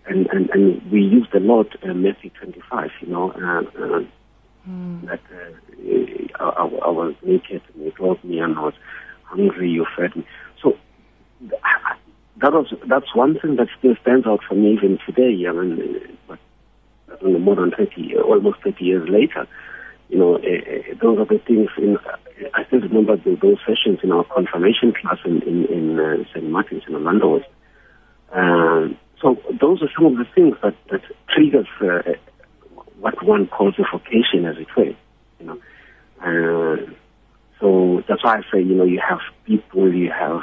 and, 0.07 0.27
and 0.33 0.51
and 0.51 0.91
we 0.91 1.01
used 1.01 1.33
a 1.35 1.41
lot 1.41 1.67
uh, 1.85 1.95
Matthew 1.95 2.31
25, 2.31 2.91
you 3.01 3.09
know, 3.09 3.31
uh, 3.31 3.61
uh, 3.79 4.05
mm. 4.69 5.07
that 5.07 5.21
uh, 5.31 6.45
I, 6.45 6.65
I, 6.65 6.91
was 6.91 7.15
naked 7.23 7.63
and 7.75 7.85
you 7.85 7.93
clothed 7.93 8.25
me 8.25 8.41
and 8.41 8.59
I 8.59 8.63
was 8.63 8.75
hungry, 9.25 9.71
you 9.71 9.87
fed 9.97 10.17
me. 10.17 10.27
So 10.63 10.77
that 11.41 12.53
was 12.53 12.73
that's 12.89 13.15
one 13.15 13.39
thing 13.39 13.57
that 13.57 13.69
still 13.79 13.95
stands 14.01 14.27
out 14.27 14.41
for 14.49 14.55
me 14.55 14.73
even 14.73 14.99
today. 15.07 15.47
I 15.47 15.53
mean, 15.53 16.19
but 16.27 16.39
more 17.23 17.57
than 17.57 17.71
30, 17.71 18.17
almost 18.17 18.63
30 18.65 18.85
years 18.85 19.09
later, 19.09 19.47
You 20.11 20.19
know, 20.19 20.35
uh, 20.37 20.95
those 21.01 21.19
are 21.19 21.25
the 21.25 21.41
things. 21.47 21.71
In, 21.79 21.97
I 22.55 22.65
still 22.67 22.81
remember 22.81 23.17
the, 23.17 23.39
those 23.41 23.59
sessions 23.61 24.01
in 24.03 24.11
our 24.11 24.25
confirmation 24.25 24.93
class 24.93 25.19
in 25.25 25.41
in, 25.43 25.67
in 25.67 26.01
uh, 26.01 26.25
St. 26.35 26.51
Martin's 26.51 26.83
in 26.89 26.95
Orlando. 26.97 27.41
Um, 28.33 28.99
so 29.23 29.37
those 29.61 29.83
are 29.83 29.91
some 29.95 30.07
of 30.07 30.17
the 30.17 30.27
things 30.35 30.57
that 30.63 30.75
that 30.91 31.03
triggers 31.29 31.69
uh, 31.81 32.13
what 32.99 33.25
one 33.25 33.47
calls 33.47 33.75
a 33.79 33.85
vocation, 33.91 34.45
as 34.47 34.57
it 34.59 34.67
were. 34.77 34.95
You 35.39 35.47
know, 35.47 35.59
uh, 36.21 36.91
so 37.61 38.03
that's 38.09 38.25
why 38.25 38.39
I 38.39 38.43
say, 38.53 38.61
you 38.61 38.75
know, 38.75 38.85
you 38.85 39.01
have 39.07 39.21
people, 39.45 39.93
you 39.95 40.11
have 40.11 40.43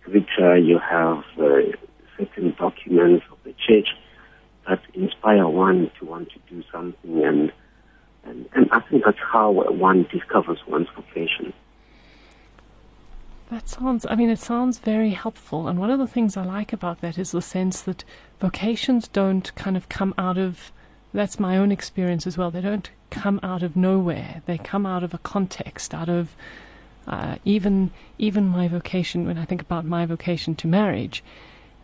scripture, 0.00 0.58
you 0.58 0.78
have 0.78 1.24
uh, 1.38 1.72
certain 2.18 2.54
documents 2.58 3.24
of 3.30 3.38
the 3.44 3.54
church 3.66 3.88
that 4.68 4.80
inspire 4.94 5.48
one 5.48 5.90
to 5.98 6.04
want 6.04 6.28
to 6.32 6.38
do 6.50 6.62
something, 6.70 7.24
and 7.24 7.52
and, 8.24 8.48
and 8.54 8.68
I 8.70 8.80
think 8.80 9.04
that's 9.04 9.18
how 9.18 9.50
one 9.50 10.06
discovers 10.10 10.58
one's 10.66 10.88
vocation. 10.94 11.52
That 13.50 13.68
sounds, 13.68 14.06
I 14.08 14.14
mean, 14.14 14.30
it 14.30 14.38
sounds 14.38 14.78
very 14.78 15.10
helpful. 15.10 15.68
And 15.68 15.78
one 15.78 15.90
of 15.90 15.98
the 15.98 16.06
things 16.06 16.36
I 16.36 16.44
like 16.44 16.72
about 16.72 17.02
that 17.02 17.18
is 17.18 17.32
the 17.32 17.42
sense 17.42 17.82
that 17.82 18.04
vocations 18.40 19.08
don't 19.08 19.54
kind 19.56 19.76
of 19.76 19.90
come 19.90 20.14
out 20.16 20.38
of, 20.38 20.72
that's 21.12 21.38
my 21.38 21.58
own 21.58 21.70
experience 21.70 22.26
as 22.26 22.38
well, 22.38 22.50
they 22.50 22.62
don't 22.62 22.90
come 23.10 23.38
out 23.42 23.62
of 23.62 23.76
nowhere. 23.76 24.42
They 24.46 24.56
come 24.56 24.86
out 24.86 25.04
of 25.04 25.12
a 25.12 25.18
context, 25.18 25.92
out 25.92 26.08
of 26.08 26.34
uh, 27.06 27.36
even 27.44 27.90
even 28.18 28.46
my 28.46 28.68
vocation. 28.68 29.26
When 29.26 29.36
I 29.36 29.44
think 29.44 29.60
about 29.60 29.84
my 29.84 30.06
vocation 30.06 30.54
to 30.56 30.66
marriage, 30.66 31.22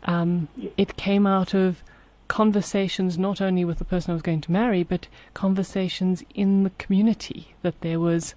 um, 0.04 0.48
it 0.76 0.96
came 0.96 1.26
out 1.26 1.54
of 1.54 1.82
conversations 2.28 3.18
not 3.18 3.40
only 3.40 3.64
with 3.64 3.78
the 3.78 3.84
person 3.84 4.10
I 4.10 4.14
was 4.14 4.22
going 4.22 4.42
to 4.42 4.52
marry, 4.52 4.82
but 4.82 5.08
conversations 5.34 6.22
in 6.34 6.62
the 6.62 6.70
community. 6.78 7.54
That 7.62 7.80
there 7.80 7.98
was, 7.98 8.34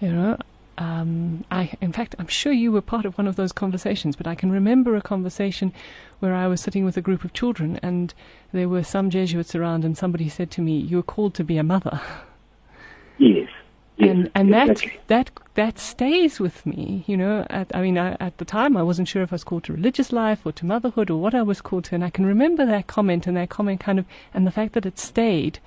you 0.00 0.10
know, 0.10 0.38
um, 0.78 1.44
I, 1.50 1.72
in 1.80 1.92
fact, 1.92 2.14
I'm 2.18 2.26
sure 2.26 2.52
you 2.52 2.72
were 2.72 2.82
part 2.82 3.06
of 3.06 3.16
one 3.16 3.26
of 3.26 3.36
those 3.36 3.52
conversations, 3.52 4.16
but 4.16 4.26
I 4.26 4.34
can 4.34 4.50
remember 4.50 4.96
a 4.96 5.02
conversation 5.02 5.72
where 6.18 6.34
I 6.34 6.46
was 6.46 6.60
sitting 6.60 6.84
with 6.84 6.96
a 6.96 7.02
group 7.02 7.24
of 7.24 7.32
children 7.32 7.78
and 7.82 8.12
there 8.52 8.68
were 8.68 8.84
some 8.84 9.10
Jesuits 9.10 9.54
around, 9.54 9.84
and 9.84 9.96
somebody 9.96 10.28
said 10.28 10.50
to 10.52 10.62
me, 10.62 10.78
"You're 10.78 11.02
called 11.02 11.34
to 11.34 11.44
be 11.44 11.56
a 11.56 11.62
mother." 11.62 12.00
Yes. 13.18 13.48
Yes 13.96 14.10
and 14.10 14.30
and 14.34 14.48
exactly. 14.54 14.98
that 15.08 15.30
that 15.34 15.42
that 15.54 15.78
stays 15.78 16.38
with 16.38 16.66
me, 16.66 17.02
you 17.06 17.16
know. 17.16 17.46
At, 17.48 17.74
I 17.74 17.80
mean, 17.80 17.96
I, 17.96 18.16
at 18.20 18.36
the 18.38 18.44
time, 18.44 18.76
I 18.76 18.82
wasn't 18.82 19.08
sure 19.08 19.22
if 19.22 19.32
I 19.32 19.36
was 19.36 19.44
called 19.44 19.64
to 19.64 19.72
religious 19.72 20.12
life 20.12 20.44
or 20.44 20.52
to 20.52 20.66
motherhood 20.66 21.10
or 21.10 21.20
what 21.20 21.34
I 21.34 21.42
was 21.42 21.60
called 21.60 21.84
to, 21.84 21.94
and 21.94 22.04
I 22.04 22.10
can 22.10 22.26
remember 22.26 22.66
that 22.66 22.86
comment 22.86 23.26
and 23.26 23.36
that 23.36 23.48
comment 23.48 23.80
kind 23.80 23.98
of, 23.98 24.06
and 24.34 24.46
the 24.46 24.50
fact 24.50 24.74
that 24.74 24.86
it 24.86 24.98
stayed 24.98 25.58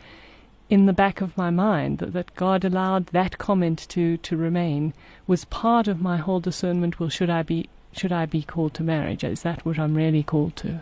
in 0.70 0.86
the 0.86 0.94
back 0.94 1.22
of 1.22 1.36
my 1.36 1.50
mind 1.50 1.98
that, 1.98 2.14
that 2.14 2.36
God 2.36 2.64
allowed 2.64 3.08
that 3.08 3.40
comment 3.40 3.88
to, 3.90 4.18
to 4.18 4.38
remain 4.38 4.94
was 5.26 5.46
part 5.46 5.88
of 5.88 6.00
my 6.02 6.18
whole 6.18 6.40
discernment. 6.40 7.00
Well, 7.00 7.10
should 7.10 7.30
I 7.30 7.44
be 7.44 7.68
should 7.92 8.12
I 8.12 8.28
be 8.28 8.44
called 8.44 8.76
to 8.76 8.84
marriage? 8.84 9.24
Is 9.24 9.42
that 9.42 9.66
what 9.66 9.80
I'm 9.80 9.96
really 9.96 10.22
called 10.22 10.56
to? 10.58 10.82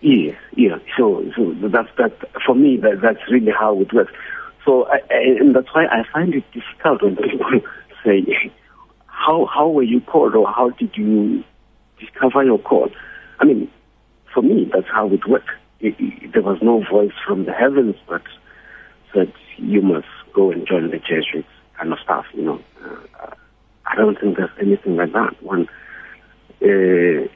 Yeah, 0.00 0.32
yeah. 0.54 0.78
So, 0.96 1.30
so 1.36 1.54
that's 1.68 1.88
that. 1.98 2.12
For 2.44 2.54
me, 2.54 2.76
that 2.78 3.00
that's 3.00 3.20
really 3.30 3.52
how 3.52 3.80
it 3.80 3.92
works. 3.92 4.12
So, 4.66 4.86
I, 4.88 4.98
I, 5.10 5.20
and 5.40 5.54
that's 5.54 5.68
why 5.72 5.86
I 5.86 6.02
find 6.12 6.34
it 6.34 6.44
difficult 6.52 7.02
when 7.02 7.16
people 7.16 7.60
say, 8.04 8.52
"How 9.06 9.46
how 9.46 9.68
were 9.68 9.84
you 9.84 10.00
called, 10.00 10.34
or 10.34 10.46
how 10.48 10.70
did 10.70 10.90
you 10.96 11.44
discover 11.98 12.44
your 12.44 12.58
call?" 12.58 12.90
I 13.40 13.44
mean, 13.44 13.70
for 14.34 14.42
me, 14.42 14.68
that's 14.72 14.88
how 14.92 15.08
it 15.12 15.26
worked. 15.28 15.50
It, 15.80 15.94
it, 15.98 16.32
there 16.32 16.42
was 16.42 16.58
no 16.60 16.82
voice 16.90 17.12
from 17.26 17.44
the 17.44 17.52
heavens, 17.52 17.94
that 19.16 19.32
you 19.56 19.80
must 19.80 20.06
go 20.34 20.50
and 20.52 20.66
join 20.68 20.90
the 20.90 20.98
Jesuits 20.98 21.48
kind 21.78 21.92
of 21.92 21.98
stuff, 22.04 22.26
you 22.34 22.42
know. 22.42 22.60
Uh, 22.84 23.30
I 23.86 23.96
don't 23.96 24.18
think 24.20 24.36
there's 24.36 24.50
anything 24.60 24.96
like 24.96 25.12
that. 25.12 25.42
One 25.42 25.66
uh, 26.62 27.28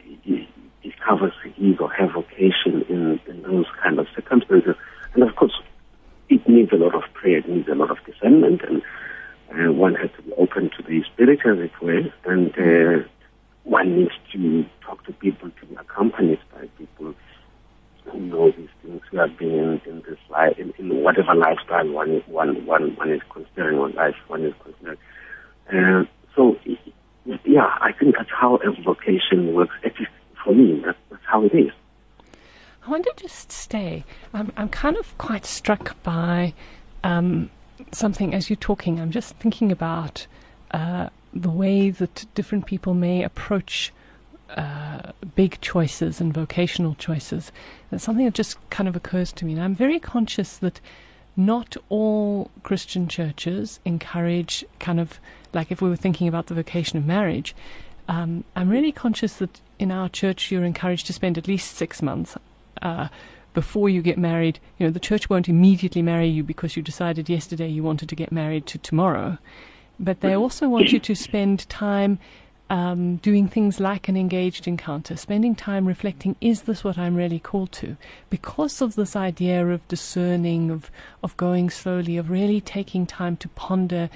discovers 0.82 1.32
his 1.56 1.78
or 1.80 1.88
her 1.88 2.08
vocation 2.08 2.84
in, 2.88 3.20
in 3.26 3.42
those 3.42 3.66
kind 3.82 3.98
of 3.98 4.06
circumstances. 4.14 4.76
And 5.14 5.22
of 5.22 5.34
course, 5.36 5.58
it 6.28 6.46
needs 6.48 6.72
a 6.72 6.76
lot 6.76 6.94
of 6.94 7.02
prayer, 7.20 7.38
it 7.38 7.48
needs 7.48 7.68
a 7.68 7.74
lot 7.74 7.90
of 7.90 7.98
discernment, 8.06 8.62
and 8.62 8.82
uh, 9.52 9.72
one 9.72 9.94
has 9.94 10.10
to 10.16 10.22
be 10.22 10.32
open 10.34 10.70
to 10.76 10.82
the 10.82 11.02
Spirit, 11.12 11.40
as 11.44 11.58
it 11.58 11.74
were, 11.82 12.04
and 12.24 12.52
uh, 12.58 13.06
one 13.64 13.96
needs 13.96 14.14
to 14.32 14.64
talk 14.84 15.04
to 15.06 15.12
people, 15.12 15.50
to 15.60 15.66
be 15.66 15.74
accompanied 15.76 16.40
by 16.52 16.66
people 16.78 17.14
who 18.06 18.20
know 18.20 18.50
these 18.50 18.68
things, 18.82 19.02
who 19.10 19.18
have 19.18 19.36
been 19.38 19.50
in, 19.50 19.80
in 19.86 20.02
this 20.08 20.18
life, 20.30 20.58
in, 20.58 20.72
in 20.78 21.02
whatever 21.02 21.34
lifestyle 21.34 21.88
one 21.88 22.10
is, 22.10 22.22
one, 22.26 22.64
one, 22.66 22.96
one 22.96 23.10
is 23.12 23.20
considering, 23.32 23.78
or 23.78 23.90
life 23.90 24.14
one 24.28 24.44
is 24.44 24.54
considering. 24.64 24.98
Uh, 25.72 26.04
so, 26.34 26.56
yeah, 27.44 27.70
I 27.80 27.92
think 27.92 28.16
that's 28.16 28.30
how 28.30 28.56
a 28.56 28.82
vocation 28.82 29.54
works. 29.54 29.74
At 29.84 29.98
least 29.98 30.10
for 30.42 30.54
me, 30.54 30.80
that, 30.86 30.96
that's 31.10 31.22
how 31.26 31.44
it 31.44 31.54
is. 31.54 31.72
I 32.86 32.90
want 32.90 33.04
to 33.04 33.12
just 33.16 33.52
stay. 33.52 34.04
I'm, 34.32 34.52
I'm 34.56 34.68
kind 34.68 34.96
of 34.96 35.16
quite 35.18 35.44
struck 35.44 36.02
by 36.02 36.54
um, 37.04 37.50
something 37.92 38.34
as 38.34 38.50
you're 38.50 38.56
talking. 38.56 39.00
I'm 39.00 39.10
just 39.10 39.34
thinking 39.36 39.72
about 39.72 40.26
uh, 40.70 41.08
the 41.32 41.50
way 41.50 41.90
that 41.90 42.26
different 42.34 42.66
people 42.66 42.94
may 42.94 43.22
approach 43.22 43.92
uh, 44.56 45.12
big 45.34 45.60
choices 45.60 46.20
and 46.20 46.34
vocational 46.34 46.94
choices. 46.96 47.52
That's 47.90 48.04
something 48.04 48.24
that 48.24 48.34
just 48.34 48.58
kind 48.70 48.88
of 48.88 48.96
occurs 48.96 49.32
to 49.32 49.44
me. 49.44 49.52
And 49.52 49.62
I'm 49.62 49.74
very 49.74 49.98
conscious 49.98 50.56
that 50.58 50.80
not 51.36 51.76
all 51.88 52.50
Christian 52.62 53.08
churches 53.08 53.80
encourage 53.84 54.64
kind 54.78 55.00
of 55.00 55.20
like 55.52 55.70
if 55.70 55.80
we 55.80 55.88
were 55.88 55.96
thinking 55.96 56.28
about 56.28 56.46
the 56.46 56.54
vocation 56.54 56.98
of 56.98 57.06
marriage. 57.06 57.54
Um, 58.08 58.44
I'm 58.56 58.68
really 58.68 58.92
conscious 58.92 59.34
that 59.34 59.60
in 59.78 59.90
our 59.92 60.08
church 60.08 60.50
you're 60.50 60.64
encouraged 60.64 61.06
to 61.06 61.12
spend 61.12 61.38
at 61.38 61.46
least 61.46 61.76
six 61.76 62.02
months 62.02 62.36
uh, 62.82 63.08
before 63.54 63.88
you 63.88 64.02
get 64.02 64.18
married. 64.18 64.58
You 64.78 64.86
know, 64.86 64.92
the 64.92 65.00
church 65.00 65.28
won't 65.28 65.48
immediately 65.48 66.02
marry 66.02 66.28
you 66.28 66.42
because 66.42 66.76
you 66.76 66.82
decided 66.82 67.28
yesterday 67.28 67.68
you 67.68 67.82
wanted 67.82 68.08
to 68.08 68.16
get 68.16 68.32
married 68.32 68.66
to 68.66 68.78
tomorrow. 68.78 69.38
But 69.98 70.20
they 70.20 70.34
also 70.34 70.68
want 70.68 70.92
you 70.92 70.98
to 71.00 71.14
spend 71.14 71.68
time 71.68 72.18
um, 72.70 73.16
doing 73.16 73.48
things 73.48 73.80
like 73.80 74.08
an 74.08 74.16
engaged 74.16 74.68
encounter, 74.68 75.16
spending 75.16 75.56
time 75.56 75.86
reflecting, 75.86 76.36
is 76.40 76.62
this 76.62 76.84
what 76.84 76.96
I'm 76.96 77.16
really 77.16 77.40
called 77.40 77.72
to? 77.72 77.96
Because 78.30 78.80
of 78.80 78.94
this 78.94 79.16
idea 79.16 79.66
of 79.66 79.86
discerning, 79.88 80.70
of, 80.70 80.88
of 81.22 81.36
going 81.36 81.68
slowly, 81.68 82.16
of 82.16 82.30
really 82.30 82.60
taking 82.60 83.06
time 83.06 83.36
to 83.38 83.48
ponder, 83.48 84.08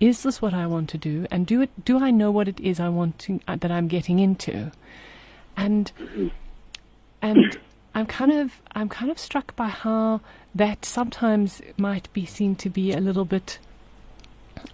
is 0.00 0.22
this 0.22 0.42
what 0.42 0.52
I 0.52 0.66
want 0.66 0.90
to 0.90 0.98
do? 0.98 1.26
And 1.30 1.46
do 1.46 1.62
it, 1.62 1.84
do 1.84 1.98
I 1.98 2.10
know 2.10 2.30
what 2.30 2.46
it 2.46 2.60
is 2.60 2.78
I 2.78 2.90
want 2.90 3.18
to, 3.20 3.40
uh, 3.48 3.56
that 3.56 3.72
I'm 3.72 3.88
getting 3.88 4.18
into? 4.18 4.70
And, 5.56 5.90
and 7.22 7.58
I'm 7.94 8.06
kind 8.06 8.32
of, 8.32 8.60
I'm 8.74 8.88
kind 8.88 9.10
of 9.10 9.18
struck 9.18 9.54
by 9.54 9.68
how 9.68 10.20
that 10.54 10.84
sometimes 10.84 11.60
might 11.76 12.12
be 12.12 12.24
seen 12.24 12.56
to 12.56 12.70
be 12.70 12.92
a 12.92 13.00
little 13.00 13.24
bit 13.24 13.58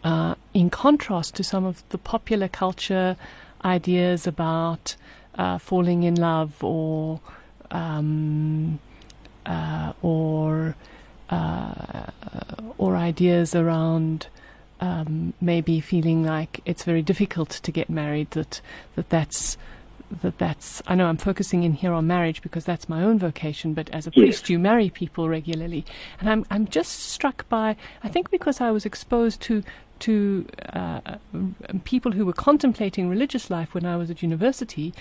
uh, 0.04 0.34
in 0.54 0.70
contrast 0.70 1.34
to 1.36 1.44
some 1.44 1.64
of 1.64 1.82
the 1.88 1.98
popular 1.98 2.48
culture 2.48 3.16
ideas 3.64 4.26
about 4.26 4.94
uh, 5.36 5.58
falling 5.58 6.02
in 6.02 6.14
love 6.14 6.62
or 6.62 7.20
um, 7.70 8.78
uh, 9.46 9.92
or 10.02 10.76
uh, 11.30 12.06
or 12.76 12.96
ideas 12.96 13.54
around 13.54 14.26
um, 14.80 15.32
maybe 15.40 15.80
feeling 15.80 16.24
like 16.24 16.60
it's 16.64 16.84
very 16.84 17.02
difficult 17.02 17.50
to 17.50 17.72
get 17.72 17.90
married 17.90 18.30
that 18.32 18.60
that 18.94 19.08
that's 19.10 19.56
that 20.22 20.38
that's 20.38 20.82
I 20.86 20.94
know 20.94 21.06
I'm 21.06 21.16
focusing 21.18 21.62
in 21.64 21.72
here 21.74 21.92
on 21.92 22.06
marriage 22.06 22.40
because 22.42 22.64
that's 22.64 22.88
my 22.88 23.02
own 23.02 23.18
vocation, 23.18 23.74
but 23.74 23.90
as 23.90 24.06
a 24.06 24.10
Yes. 24.10 24.22
priest 24.24 24.48
you 24.50 24.58
marry 24.58 24.90
people 24.90 25.28
regularly. 25.28 25.84
And 26.20 26.28
I'm 26.30 26.44
I'm 26.50 26.66
just 26.66 26.92
struck 26.92 27.48
by 27.48 27.76
I 28.02 28.08
think 28.08 28.30
because 28.30 28.60
I 28.60 28.70
was 28.70 28.86
exposed 28.86 29.40
to 29.42 29.62
to 30.00 30.46
uh, 30.72 31.00
people 31.84 32.12
who 32.12 32.24
were 32.24 32.32
contemplating 32.32 33.08
religious 33.08 33.50
life 33.50 33.74
when 33.74 33.84
I 33.84 33.96
was 33.96 34.10
at 34.10 34.22
university, 34.22 34.94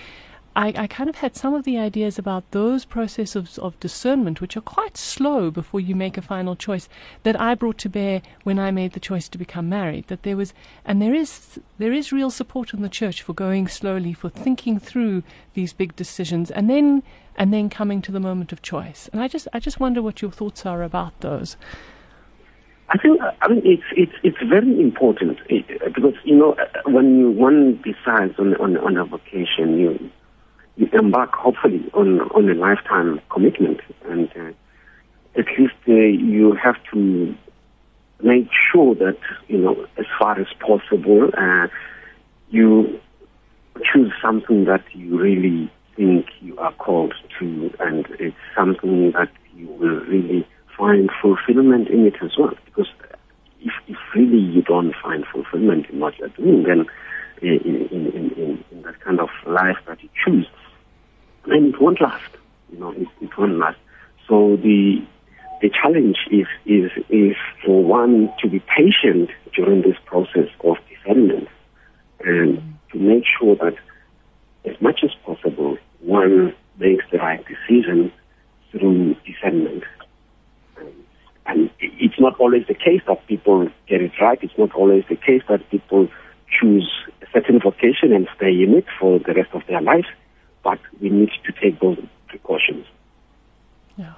I, 0.58 0.74
I 0.76 0.88
kind 0.88 1.08
of 1.08 1.18
had 1.18 1.36
some 1.36 1.54
of 1.54 1.66
the 1.66 1.78
ideas 1.78 2.18
about 2.18 2.50
those 2.50 2.84
processes 2.84 3.60
of 3.60 3.80
discernment, 3.80 4.42
which 4.42 4.58
are 4.58 4.62
quite 4.62 4.98
slow 4.98 5.52
before 5.52 5.80
you 5.80 5.96
make 5.96 6.18
a 6.18 6.22
final 6.24 6.56
choice, 6.56 6.90
that 7.22 7.40
I 7.40 7.54
brought 7.54 7.78
to 7.80 7.90
bear 7.90 8.24
when 8.42 8.58
I 8.58 8.72
made 8.72 8.94
the 8.94 9.00
choice 9.00 9.30
to 9.30 9.38
become 9.38 9.70
married. 9.70 10.08
That 10.08 10.24
there 10.24 10.36
was, 10.36 10.56
and 10.84 11.00
there 11.00 11.14
is, 11.14 11.60
there 11.78 11.94
is 11.94 12.12
real 12.12 12.32
support 12.32 12.74
in 12.74 12.82
the 12.82 12.90
church 12.90 13.22
for 13.22 13.34
going 13.34 13.68
slowly, 13.68 14.14
for 14.14 14.30
thinking 14.30 14.80
through 14.80 15.22
these 15.54 15.74
big 15.74 15.96
decisions, 15.96 16.50
and 16.50 16.68
then, 16.68 17.04
and 17.36 17.54
then 17.54 17.70
coming 17.70 18.02
to 18.02 18.12
the 18.12 18.20
moment 18.20 18.52
of 18.52 18.64
choice. 18.64 19.12
And 19.14 19.22
I 19.22 19.28
just, 19.28 19.48
I 19.54 19.60
just 19.60 19.80
wonder 19.80 20.02
what 20.02 20.24
your 20.24 20.32
thoughts 20.32 20.66
are 20.66 20.82
about 20.82 21.22
those. 21.22 21.56
I 22.90 22.98
think 22.98 23.20
I 23.42 23.48
mean 23.50 23.62
it's 23.66 23.84
it's 23.98 24.14
it's 24.24 24.38
very 24.50 24.80
important 24.80 25.38
eh, 25.50 25.60
because 25.94 26.14
you 26.24 26.38
know 26.38 26.56
when 26.86 27.20
you, 27.20 27.32
one 27.32 27.82
decides 27.84 28.40
on 28.40 28.56
on 28.56 28.78
on 28.78 28.96
a 28.96 29.04
vocation, 29.04 29.78
you 29.78 30.00
you 30.00 30.10
embark 30.94 31.34
hopefully 31.34 31.90
on 31.94 32.22
on 32.22 32.50
a 32.50 32.54
lifetime 32.54 33.20
commitment, 33.30 33.82
and 34.06 34.30
uh, 34.36 34.52
at 35.40 35.46
least 35.58 35.76
uh, 35.88 35.94
you 35.94 36.54
have 36.54 36.76
to 36.94 37.36
make 38.22 38.50
sure 38.72 38.96
that, 38.96 39.18
you 39.48 39.58
know, 39.58 39.86
as 39.98 40.06
far 40.20 40.40
as 40.40 40.48
possible, 40.60 41.30
uh, 41.38 41.68
you 42.50 43.00
choose 43.94 44.12
something 44.22 44.66
that 44.66 44.84
you 44.94 45.20
really 45.20 45.72
think 45.96 46.26
you 46.42 46.58
are 46.58 46.74
called 46.74 47.14
to, 47.40 47.72
and 47.80 48.08
it's 48.20 48.36
something 48.56 49.12
that 49.12 49.30
you 49.56 49.68
will 49.68 50.00
really 50.06 50.48
find 50.78 51.10
fulfillment 51.22 51.90
in 51.90 52.06
it 52.08 52.16
as 52.24 52.32
well. 52.38 52.54
Because 52.66 52.88
if, 53.62 53.74
if 53.88 53.98
really 54.16 54.40
you 54.40 54.62
don't 54.62 54.96
find 55.02 55.26
fulfillment 55.32 55.88
in 55.90 56.00
what 56.00 56.18
you're 56.18 56.30
doing, 56.30 56.64
then 56.64 56.86
in, 57.42 57.88
in, 57.92 58.08
in, 58.12 58.64
in 58.72 58.82
that 58.84 59.00
kind 59.02 59.20
of 59.20 59.30
life 59.46 59.78
that 59.88 60.02
you 60.02 60.10
choose, 60.26 60.48
then 61.48 61.74
it 61.74 61.82
won't 61.82 62.02
last. 62.02 62.32
You 62.72 62.80
know, 62.80 62.92
it, 62.92 63.08
it 63.22 63.38
won't 63.38 63.58
last. 63.58 63.78
So 64.28 64.58
the 64.58 65.02
the 65.62 65.70
challenge 65.70 66.18
is 66.32 66.48
is 66.66 66.92
is 67.10 67.36
for 67.66 67.84
one 67.84 68.30
to 68.42 68.50
be 68.50 68.60
patient 68.60 69.30
during 69.56 69.82
this 69.82 69.98
process 70.06 70.50
of 70.64 70.78
discernment 70.90 71.48
and 72.20 72.62
to 72.92 73.00
make 73.00 73.24
sure 73.40 73.56
that 73.56 73.76
as 74.66 74.80
much 74.82 75.00
as 75.04 75.12
possible 75.26 75.78
one 76.02 76.54
makes 76.78 77.06
the 77.12 77.18
right 77.18 77.44
decision 77.48 78.12
through 78.72 79.16
discernment. 79.26 79.84
And 81.46 81.70
it's 81.80 82.20
not 82.20 82.38
always 82.40 82.68
the 82.68 82.74
case 82.74 83.02
that 83.08 83.26
people 83.28 83.70
get 83.88 84.02
it 84.02 84.12
right. 84.22 84.38
It's 84.42 84.58
not 84.58 84.74
always 84.76 85.06
the 85.10 85.16
case 85.16 85.42
that 85.48 85.68
people 85.72 86.10
choose 86.60 86.92
a 87.22 87.26
certain 87.34 87.60
vocation 87.60 88.12
and 88.14 88.28
stay 88.36 88.52
in 88.52 88.76
it 88.76 88.86
for 89.00 89.20
the 89.20 89.34
rest 89.34 89.52
of 89.54 89.62
their 89.68 89.82
life. 89.82 90.06
But 90.68 90.80
we 91.02 91.10
need 91.10 91.30
to 91.46 91.52
take 91.54 91.80
those 91.80 91.98
precautions. 92.28 92.86
Yeah. 93.96 94.16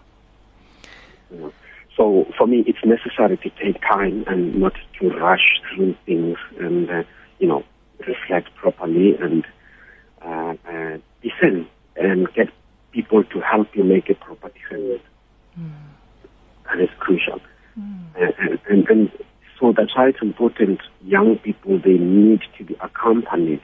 So 1.96 2.26
for 2.36 2.48
me, 2.48 2.64
it's 2.66 2.84
necessary 2.84 3.38
to 3.38 3.50
take 3.64 3.80
time 3.82 4.24
and 4.26 4.56
not 4.56 4.74
to 5.00 5.10
rush 5.12 5.62
through 5.70 5.96
things 6.08 6.38
and, 6.60 6.90
uh, 6.90 7.04
you 7.38 7.48
know, 7.48 7.64
reflect 8.00 8.56
properly 8.56 9.16
and 9.22 9.46
uh, 10.26 10.56
uh, 10.68 10.98
discern 11.22 11.68
and 11.96 12.28
get 12.34 12.48
people 12.94 13.24
to 13.26 13.42
help 13.42 13.68
you 13.76 13.84
make 13.84 14.10
a 14.10 14.16
proper 14.16 14.50
decision. 14.50 15.02
Mm. 15.56 15.72
That 16.66 16.80
is 16.82 16.90
crucial. 16.98 17.40
Mm. 17.80 18.06
And, 18.16 18.60
and, 18.68 18.90
and 18.90 19.12
so 19.60 19.72
that's 19.78 19.96
why 19.96 20.08
it's 20.08 20.24
important. 20.24 20.80
Young 21.04 21.38
people 21.38 21.78
they 21.78 22.00
need 22.00 22.42
to 22.58 22.64
be 22.64 22.76
accompanied 22.82 23.62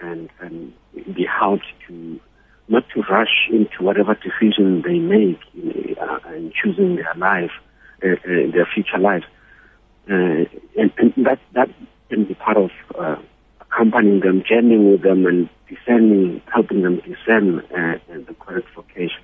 and 0.00 0.28
and 0.40 0.72
be 1.14 1.26
helped 1.26 1.66
to 1.86 2.20
not 2.68 2.84
to 2.94 3.02
rush 3.10 3.48
into 3.50 3.82
whatever 3.82 4.14
decision 4.14 4.82
they 4.82 4.98
make 4.98 5.40
in, 5.54 5.96
uh, 5.98 6.18
in 6.34 6.52
choosing 6.52 6.96
their 6.96 7.14
life, 7.16 7.50
uh, 8.04 8.08
uh, 8.08 8.50
their 8.52 8.68
future 8.74 8.98
life, 8.98 9.24
uh, 10.10 10.44
and, 10.76 10.92
and, 10.98 11.12
that 11.16 11.38
that 11.54 11.68
can 12.10 12.24
be 12.24 12.34
part 12.34 12.56
of 12.56 12.70
uh, 12.98 13.16
accompanying 13.60 14.20
them, 14.20 14.42
journeying 14.48 14.90
with 14.90 15.02
them, 15.02 15.26
and 15.26 15.48
discerning, 15.68 16.42
helping 16.52 16.82
them 16.82 16.96
discern 17.00 17.60
uh, 17.60 17.98
the 18.08 18.34
correct 18.38 18.66
vocation. 18.74 19.22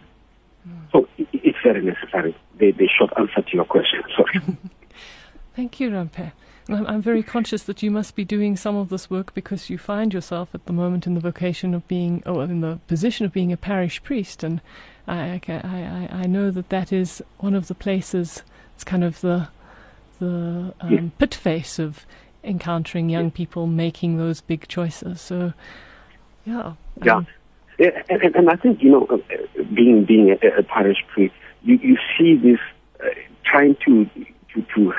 Mm. 0.68 0.90
So 0.92 1.08
it, 1.18 1.28
it's 1.32 1.58
very 1.62 1.84
necessary. 1.84 2.36
The, 2.58 2.72
the 2.72 2.88
short 2.88 3.12
answer 3.18 3.42
to 3.42 3.54
your 3.54 3.64
question. 3.64 4.02
Sorry. 4.16 4.40
Thank 5.56 5.80
you, 5.80 5.90
Rampe. 5.90 6.32
I'm 6.68 7.02
very 7.02 7.22
conscious 7.22 7.62
that 7.64 7.82
you 7.82 7.90
must 7.90 8.16
be 8.16 8.24
doing 8.24 8.56
some 8.56 8.76
of 8.76 8.88
this 8.88 9.10
work 9.10 9.34
because 9.34 9.68
you 9.68 9.76
find 9.76 10.14
yourself 10.14 10.48
at 10.54 10.64
the 10.64 10.72
moment 10.72 11.06
in 11.06 11.14
the 11.14 11.20
vocation 11.20 11.74
of 11.74 11.86
being, 11.88 12.22
oh, 12.24 12.40
in 12.40 12.62
the 12.62 12.78
position 12.86 13.26
of 13.26 13.32
being 13.32 13.52
a 13.52 13.56
parish 13.56 14.02
priest, 14.02 14.42
and 14.42 14.62
I, 15.06 15.40
I, 15.46 16.08
I 16.10 16.26
know 16.26 16.50
that 16.50 16.70
that 16.70 16.92
is 16.92 17.22
one 17.38 17.54
of 17.54 17.68
the 17.68 17.74
places. 17.74 18.42
It's 18.74 18.84
kind 18.84 19.04
of 19.04 19.20
the 19.20 19.48
the 20.20 20.72
um, 20.80 20.92
yeah. 20.92 21.00
pit 21.18 21.34
face 21.34 21.78
of 21.78 22.06
encountering 22.42 23.08
young 23.10 23.30
people 23.30 23.66
making 23.66 24.16
those 24.16 24.40
big 24.40 24.68
choices. 24.68 25.20
So, 25.20 25.52
yeah. 26.44 26.74
Yeah. 27.02 27.16
Um, 27.16 27.26
yeah, 27.78 28.02
and, 28.08 28.36
and, 28.36 28.50
I 28.50 28.56
think 28.56 28.82
you 28.82 28.92
know, 28.92 29.06
uh, 29.10 29.62
being 29.74 30.04
being 30.04 30.30
a, 30.30 30.58
a 30.58 30.62
parish 30.62 30.98
priest, 31.12 31.34
you, 31.62 31.76
you 31.82 31.98
see 32.16 32.36
this 32.36 32.60
uh, 33.00 33.08
trying 33.44 33.76
to 33.84 34.08
to, 34.54 34.64
to 34.74 34.92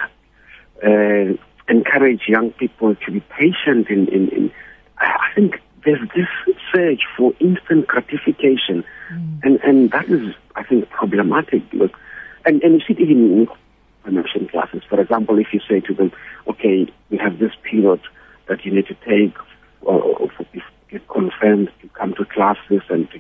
uh, 0.84 1.38
encourage 1.68 2.24
young 2.28 2.52
people 2.52 2.96
to 2.96 3.12
be 3.12 3.20
patient. 3.20 3.90
In, 3.90 4.08
in, 4.08 4.30
in 4.30 4.52
I 4.98 5.30
think 5.36 5.62
there's 5.84 6.08
this 6.16 6.28
search 6.74 7.02
for 7.18 7.34
instant 7.40 7.88
gratification, 7.88 8.84
mm. 9.12 9.40
and 9.44 9.60
and 9.64 9.92
that 9.92 10.06
is 10.06 10.34
I 10.56 10.64
think 10.64 10.90
problematic. 10.90 11.70
Because, 11.70 11.92
and 12.46 12.62
and 12.64 12.76
you 12.76 12.80
see 12.88 12.94
it 12.94 13.10
even 13.10 13.32
in 13.32 13.48
immersion 14.06 14.48
classes. 14.48 14.84
For 14.88 15.00
example, 15.00 15.40
if 15.40 15.48
you 15.54 15.60
say 15.68 15.80
to 15.82 15.94
them, 15.94 16.12
okay, 16.48 16.88
we 17.10 17.18
have 17.18 17.40
this 17.40 17.52
period 17.64 18.02
that 18.48 18.64
you 18.64 18.74
need 18.74 18.88
to 18.88 18.96
take 19.06 19.36
or, 19.82 20.02
or 20.02 20.30
get 20.90 21.08
confirmed 21.08 21.70
to 21.82 21.88
come 21.90 22.14
to 22.16 22.26
classes 22.26 22.82
and 22.90 23.10
to 23.12 23.20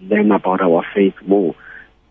learn 0.00 0.32
about 0.32 0.60
our 0.60 0.84
faith 0.94 1.14
more. 1.26 1.54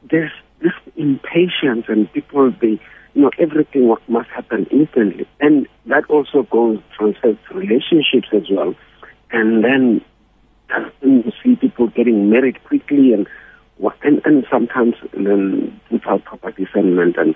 There's 0.09 0.31
this 0.61 0.73
impatience 0.95 1.85
and 1.87 2.11
people, 2.13 2.51
they, 2.61 2.79
you 3.13 3.21
know, 3.21 3.31
everything 3.39 3.93
must 4.07 4.29
happen 4.29 4.65
instantly. 4.71 5.27
And 5.39 5.67
that 5.85 6.03
also 6.09 6.43
goes, 6.43 6.79
transfers 6.97 7.37
to 7.47 7.55
relationships 7.55 8.27
as 8.33 8.43
well. 8.49 8.73
And 9.31 9.63
then 9.63 10.01
you 11.01 11.31
see 11.43 11.55
people 11.55 11.87
getting 11.89 12.29
married 12.29 12.63
quickly 12.63 13.13
and 13.13 13.27
and, 14.03 14.21
and 14.23 14.45
sometimes 14.51 14.95
then 15.13 15.79
without 15.91 16.23
proper 16.25 16.51
discernment 16.51 17.17
and 17.17 17.35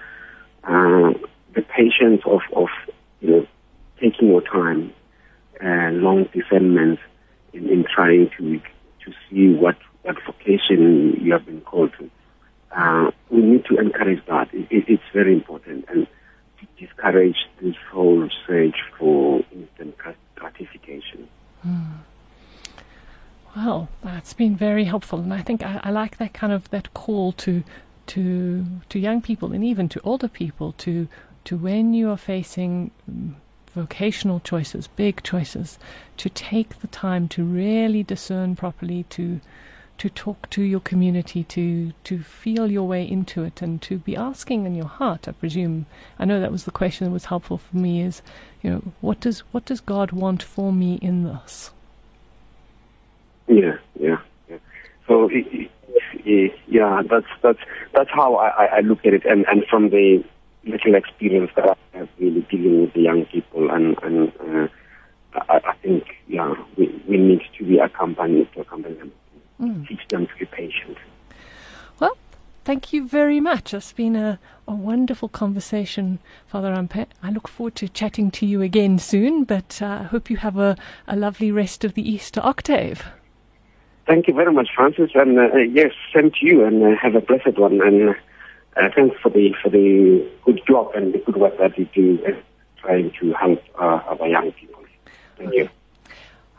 uh, 0.63 1.17
the 1.55 1.61
patience 1.61 2.21
of, 2.25 2.41
of 2.55 2.67
you 3.19 3.31
know 3.31 3.47
taking 4.01 4.29
your 4.29 4.41
time, 4.41 4.93
uh, 5.63 5.89
long 5.91 6.25
discernment 6.33 6.99
in, 7.53 7.67
in 7.69 7.85
trying 7.93 8.29
to 8.37 8.59
to 9.03 9.11
see 9.29 9.53
what 9.53 9.77
what 10.03 10.15
vocation 10.25 11.17
you 11.21 11.33
have 11.33 11.45
been 11.45 11.61
called 11.61 11.91
to. 11.99 12.09
Uh, 12.71 13.11
we 13.29 13.41
need 13.41 13.65
to 13.65 13.77
encourage 13.77 14.23
that. 14.27 14.53
It, 14.53 14.67
it, 14.69 14.85
it's 14.87 15.03
very 15.13 15.33
important 15.33 15.85
and 15.89 16.07
to 16.59 16.85
discourage 16.85 17.37
this 17.61 17.75
whole 17.91 18.27
search 18.45 18.75
for 18.97 19.41
instant 19.51 19.95
gratification. 20.35 21.27
Mm. 21.65 21.97
Well, 23.55 23.89
that's 24.03 24.33
been 24.33 24.55
very 24.55 24.83
helpful, 24.83 25.19
and 25.19 25.33
I 25.33 25.41
think 25.41 25.63
I, 25.63 25.79
I 25.83 25.89
like 25.89 26.17
that 26.17 26.33
kind 26.33 26.53
of 26.53 26.69
that 26.69 26.93
call 26.93 27.31
to 27.33 27.63
to 28.07 28.65
to 28.89 28.99
young 28.99 29.21
people 29.21 29.51
and 29.51 29.63
even 29.63 29.89
to 29.89 30.01
older 30.03 30.27
people 30.27 30.73
to 30.73 31.07
to 31.45 31.57
when 31.57 31.93
you 31.93 32.09
are 32.09 32.17
facing 32.17 32.91
vocational 33.73 34.39
choices, 34.39 34.87
big 34.87 35.23
choices, 35.23 35.77
to 36.17 36.29
take 36.29 36.79
the 36.79 36.87
time 36.87 37.27
to 37.29 37.43
really 37.43 38.03
discern 38.03 38.55
properly, 38.55 39.03
to 39.09 39.39
to 39.97 40.09
talk 40.09 40.49
to 40.51 40.61
your 40.61 40.79
community, 40.79 41.43
to 41.45 41.93
to 42.03 42.19
feel 42.19 42.69
your 42.71 42.87
way 42.87 43.03
into 43.03 43.43
it, 43.43 43.61
and 43.61 43.81
to 43.83 43.97
be 43.97 44.15
asking 44.15 44.65
in 44.65 44.75
your 44.75 44.87
heart. 44.87 45.27
I 45.27 45.31
presume. 45.31 45.85
I 46.19 46.25
know 46.25 46.39
that 46.39 46.51
was 46.51 46.65
the 46.65 46.71
question 46.71 47.05
that 47.05 47.11
was 47.11 47.25
helpful 47.25 47.57
for 47.57 47.77
me. 47.77 48.01
Is 48.01 48.21
you 48.61 48.69
know 48.69 48.81
what 49.01 49.19
does 49.19 49.39
what 49.51 49.65
does 49.65 49.81
God 49.81 50.11
want 50.11 50.43
for 50.43 50.71
me 50.71 50.95
in 51.01 51.23
this? 51.23 51.71
Yeah, 53.47 53.77
yeah, 53.99 54.17
yeah. 54.49 54.57
So 55.07 55.29
yeah, 56.67 57.01
that's 57.09 57.27
that's 57.41 57.59
that's 57.93 58.09
how 58.09 58.35
I, 58.35 58.65
I 58.65 58.79
look 58.81 59.05
at 59.05 59.13
it, 59.13 59.25
and 59.25 59.45
and 59.47 59.65
from 59.69 59.89
the 59.89 60.23
little 60.65 60.95
experience 60.95 61.51
that 61.55 61.69
I 61.69 61.97
have 61.97 62.09
really 62.19 62.41
dealing 62.49 62.81
with 62.81 62.93
the 62.93 63.01
young 63.01 63.25
people, 63.25 63.69
and 63.71 63.97
and 64.03 64.31
uh, 64.41 64.67
I, 65.49 65.61
I, 65.65 65.75
think 65.81 66.03
yeah, 66.27 66.53
we, 66.77 67.01
we 67.07 67.17
need 67.17 67.41
to 67.57 67.63
be 67.65 67.79
accompanied 67.79 68.51
to 68.53 68.61
accompany 68.61 68.95
them, 68.95 69.11
mm. 69.61 69.87
teach 69.87 70.07
them 70.09 70.27
to 70.27 70.35
be 70.37 70.45
patient. 70.45 70.97
Well, 71.99 72.17
thank 72.65 72.91
you 72.93 73.07
very 73.27 73.41
much. 73.41 73.73
It's 73.73 73.91
been 73.91 74.15
a, 74.15 74.39
a 74.69 74.73
wonderful 74.73 75.27
conversation, 75.27 76.19
Father 76.45 76.73
Rampe. 76.73 77.07
I 77.21 77.29
look 77.29 77.49
forward 77.49 77.75
to 77.75 77.89
chatting 77.89 78.31
to 78.31 78.45
you 78.45 78.61
again 78.61 78.99
soon, 78.99 79.43
but 79.43 79.81
uh, 79.81 79.85
I 79.85 79.95
uh, 79.95 80.03
hope 80.05 80.29
you 80.29 80.37
have 80.37 80.57
a, 80.57 80.77
a 81.07 81.17
lovely 81.17 81.51
rest 81.51 81.83
of 81.83 81.93
the 81.93 82.09
Easter 82.09 82.39
octave. 82.41 83.03
Thank 84.05 84.29
you 84.29 84.33
very 84.33 84.53
much, 84.53 84.69
Frances, 84.73 85.09
and 85.13 85.37
uh, 85.37 85.57
yes, 85.57 85.91
same 86.15 86.31
to 86.31 86.37
you, 86.39 86.63
and 86.63 86.81
uh, 86.81 86.95
have 87.01 87.15
a 87.15 87.19
blessed 87.19 87.57
one. 87.57 87.81
And 87.81 88.11
uh, 88.77 88.89
thanks 88.95 89.17
for 89.21 89.27
the 89.27 89.53
for 89.61 89.67
the 89.67 90.25
good 90.45 90.61
job 90.65 90.91
and 90.95 91.13
the 91.13 91.19
good 91.19 91.35
work 91.35 91.57
that 91.59 91.77
you 91.77 91.89
do, 91.93 92.17
uh, 92.25 92.31
trying 92.77 93.11
to 93.19 93.33
help 93.33 93.61
uh, 93.77 93.99
our 94.21 94.25
young 94.25 94.53
people. 94.53 94.85
Thank 95.37 95.53
you. 95.53 95.69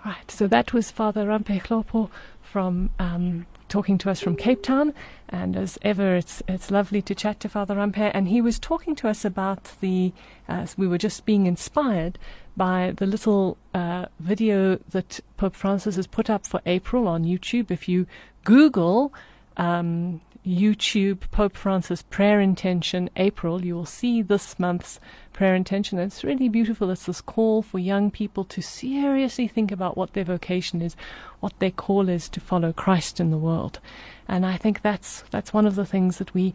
Right. 0.04 0.31
So 0.31 0.46
that 0.48 0.74
was 0.74 0.90
Father 0.90 1.24
Rampe 1.24 1.62
Hlobo 1.62 2.11
from 2.42 2.90
um, 2.98 3.46
talking 3.68 3.98
to 3.98 4.11
us 4.11 4.20
from 4.20 4.37
Cape 4.37 4.62
Town. 4.62 4.94
And 5.28 5.57
as 5.57 5.78
ever, 5.83 6.16
it's 6.16 6.42
it's 6.48 6.70
lovely 6.70 7.02
to 7.02 7.14
chat 7.14 7.40
to 7.40 7.48
Father 7.48 7.74
Rampe. 7.74 8.11
And 8.14 8.28
he 8.28 8.40
was 8.40 8.59
talking 8.59 8.94
to 8.96 9.09
us 9.09 9.24
about 9.24 9.72
the. 9.81 10.12
Uh, 10.48 10.66
we 10.76 10.88
were 10.88 10.98
just 10.98 11.26
being 11.26 11.46
inspired 11.46 12.18
by 12.57 12.92
the 12.96 13.07
little 13.07 13.57
uh, 13.74 14.07
video 14.18 14.78
that 14.90 15.20
Pope 15.37 15.54
Francis 15.54 15.96
has 15.96 16.07
put 16.07 16.28
up 16.28 16.46
for 16.46 16.61
April 16.66 17.07
on 17.07 17.24
YouTube. 17.24 17.70
If 17.70 17.88
you 17.88 18.07
Google, 18.44 19.12
um, 19.57 20.20
YouTube 20.48 21.30
Pope 21.30 21.54
Francis 21.54 22.02
prayer 22.02 22.40
intention 22.40 23.11
April, 23.16 23.64
you 23.64 23.74
will 23.74 23.84
see 23.84 24.22
this 24.22 24.58
month's 24.58 24.98
prayer 25.34 25.54
intention. 25.54 25.98
It's 25.98 26.24
really 26.24 26.48
beautiful. 26.48 26.90
It's 26.90 27.04
this 27.04 27.20
call 27.20 27.61
for 27.61 27.78
young 27.78 28.11
people 28.11 28.44
to 28.44 28.62
seriously 28.62 29.46
think 29.46 29.70
about 29.70 29.98
what 29.98 30.14
their 30.14 30.24
vocation 30.24 30.80
is, 30.80 30.96
what 31.40 31.52
their 31.58 31.70
call 31.70 32.08
is 32.08 32.30
to 32.30 32.40
follow 32.40 32.72
Christ 32.72 33.20
in 33.20 33.30
the 33.30 33.37
world. 33.37 33.78
And 34.26 34.46
I 34.46 34.56
think 34.56 34.80
that's 34.80 35.22
that's 35.30 35.52
one 35.52 35.66
of 35.66 35.74
the 35.74 35.87
things 35.87 36.16
that 36.16 36.32
we 36.32 36.54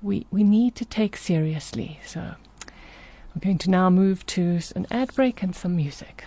we 0.00 0.26
we 0.30 0.44
need 0.44 0.76
to 0.76 0.84
take 0.84 1.16
seriously. 1.16 1.98
So 2.06 2.20
I'm 2.20 3.40
going 3.40 3.58
to 3.58 3.70
now 3.70 3.90
move 3.90 4.24
to 4.26 4.60
an 4.76 4.86
ad 4.92 5.12
break 5.12 5.42
and 5.42 5.56
some 5.56 5.74
music. 5.74 6.24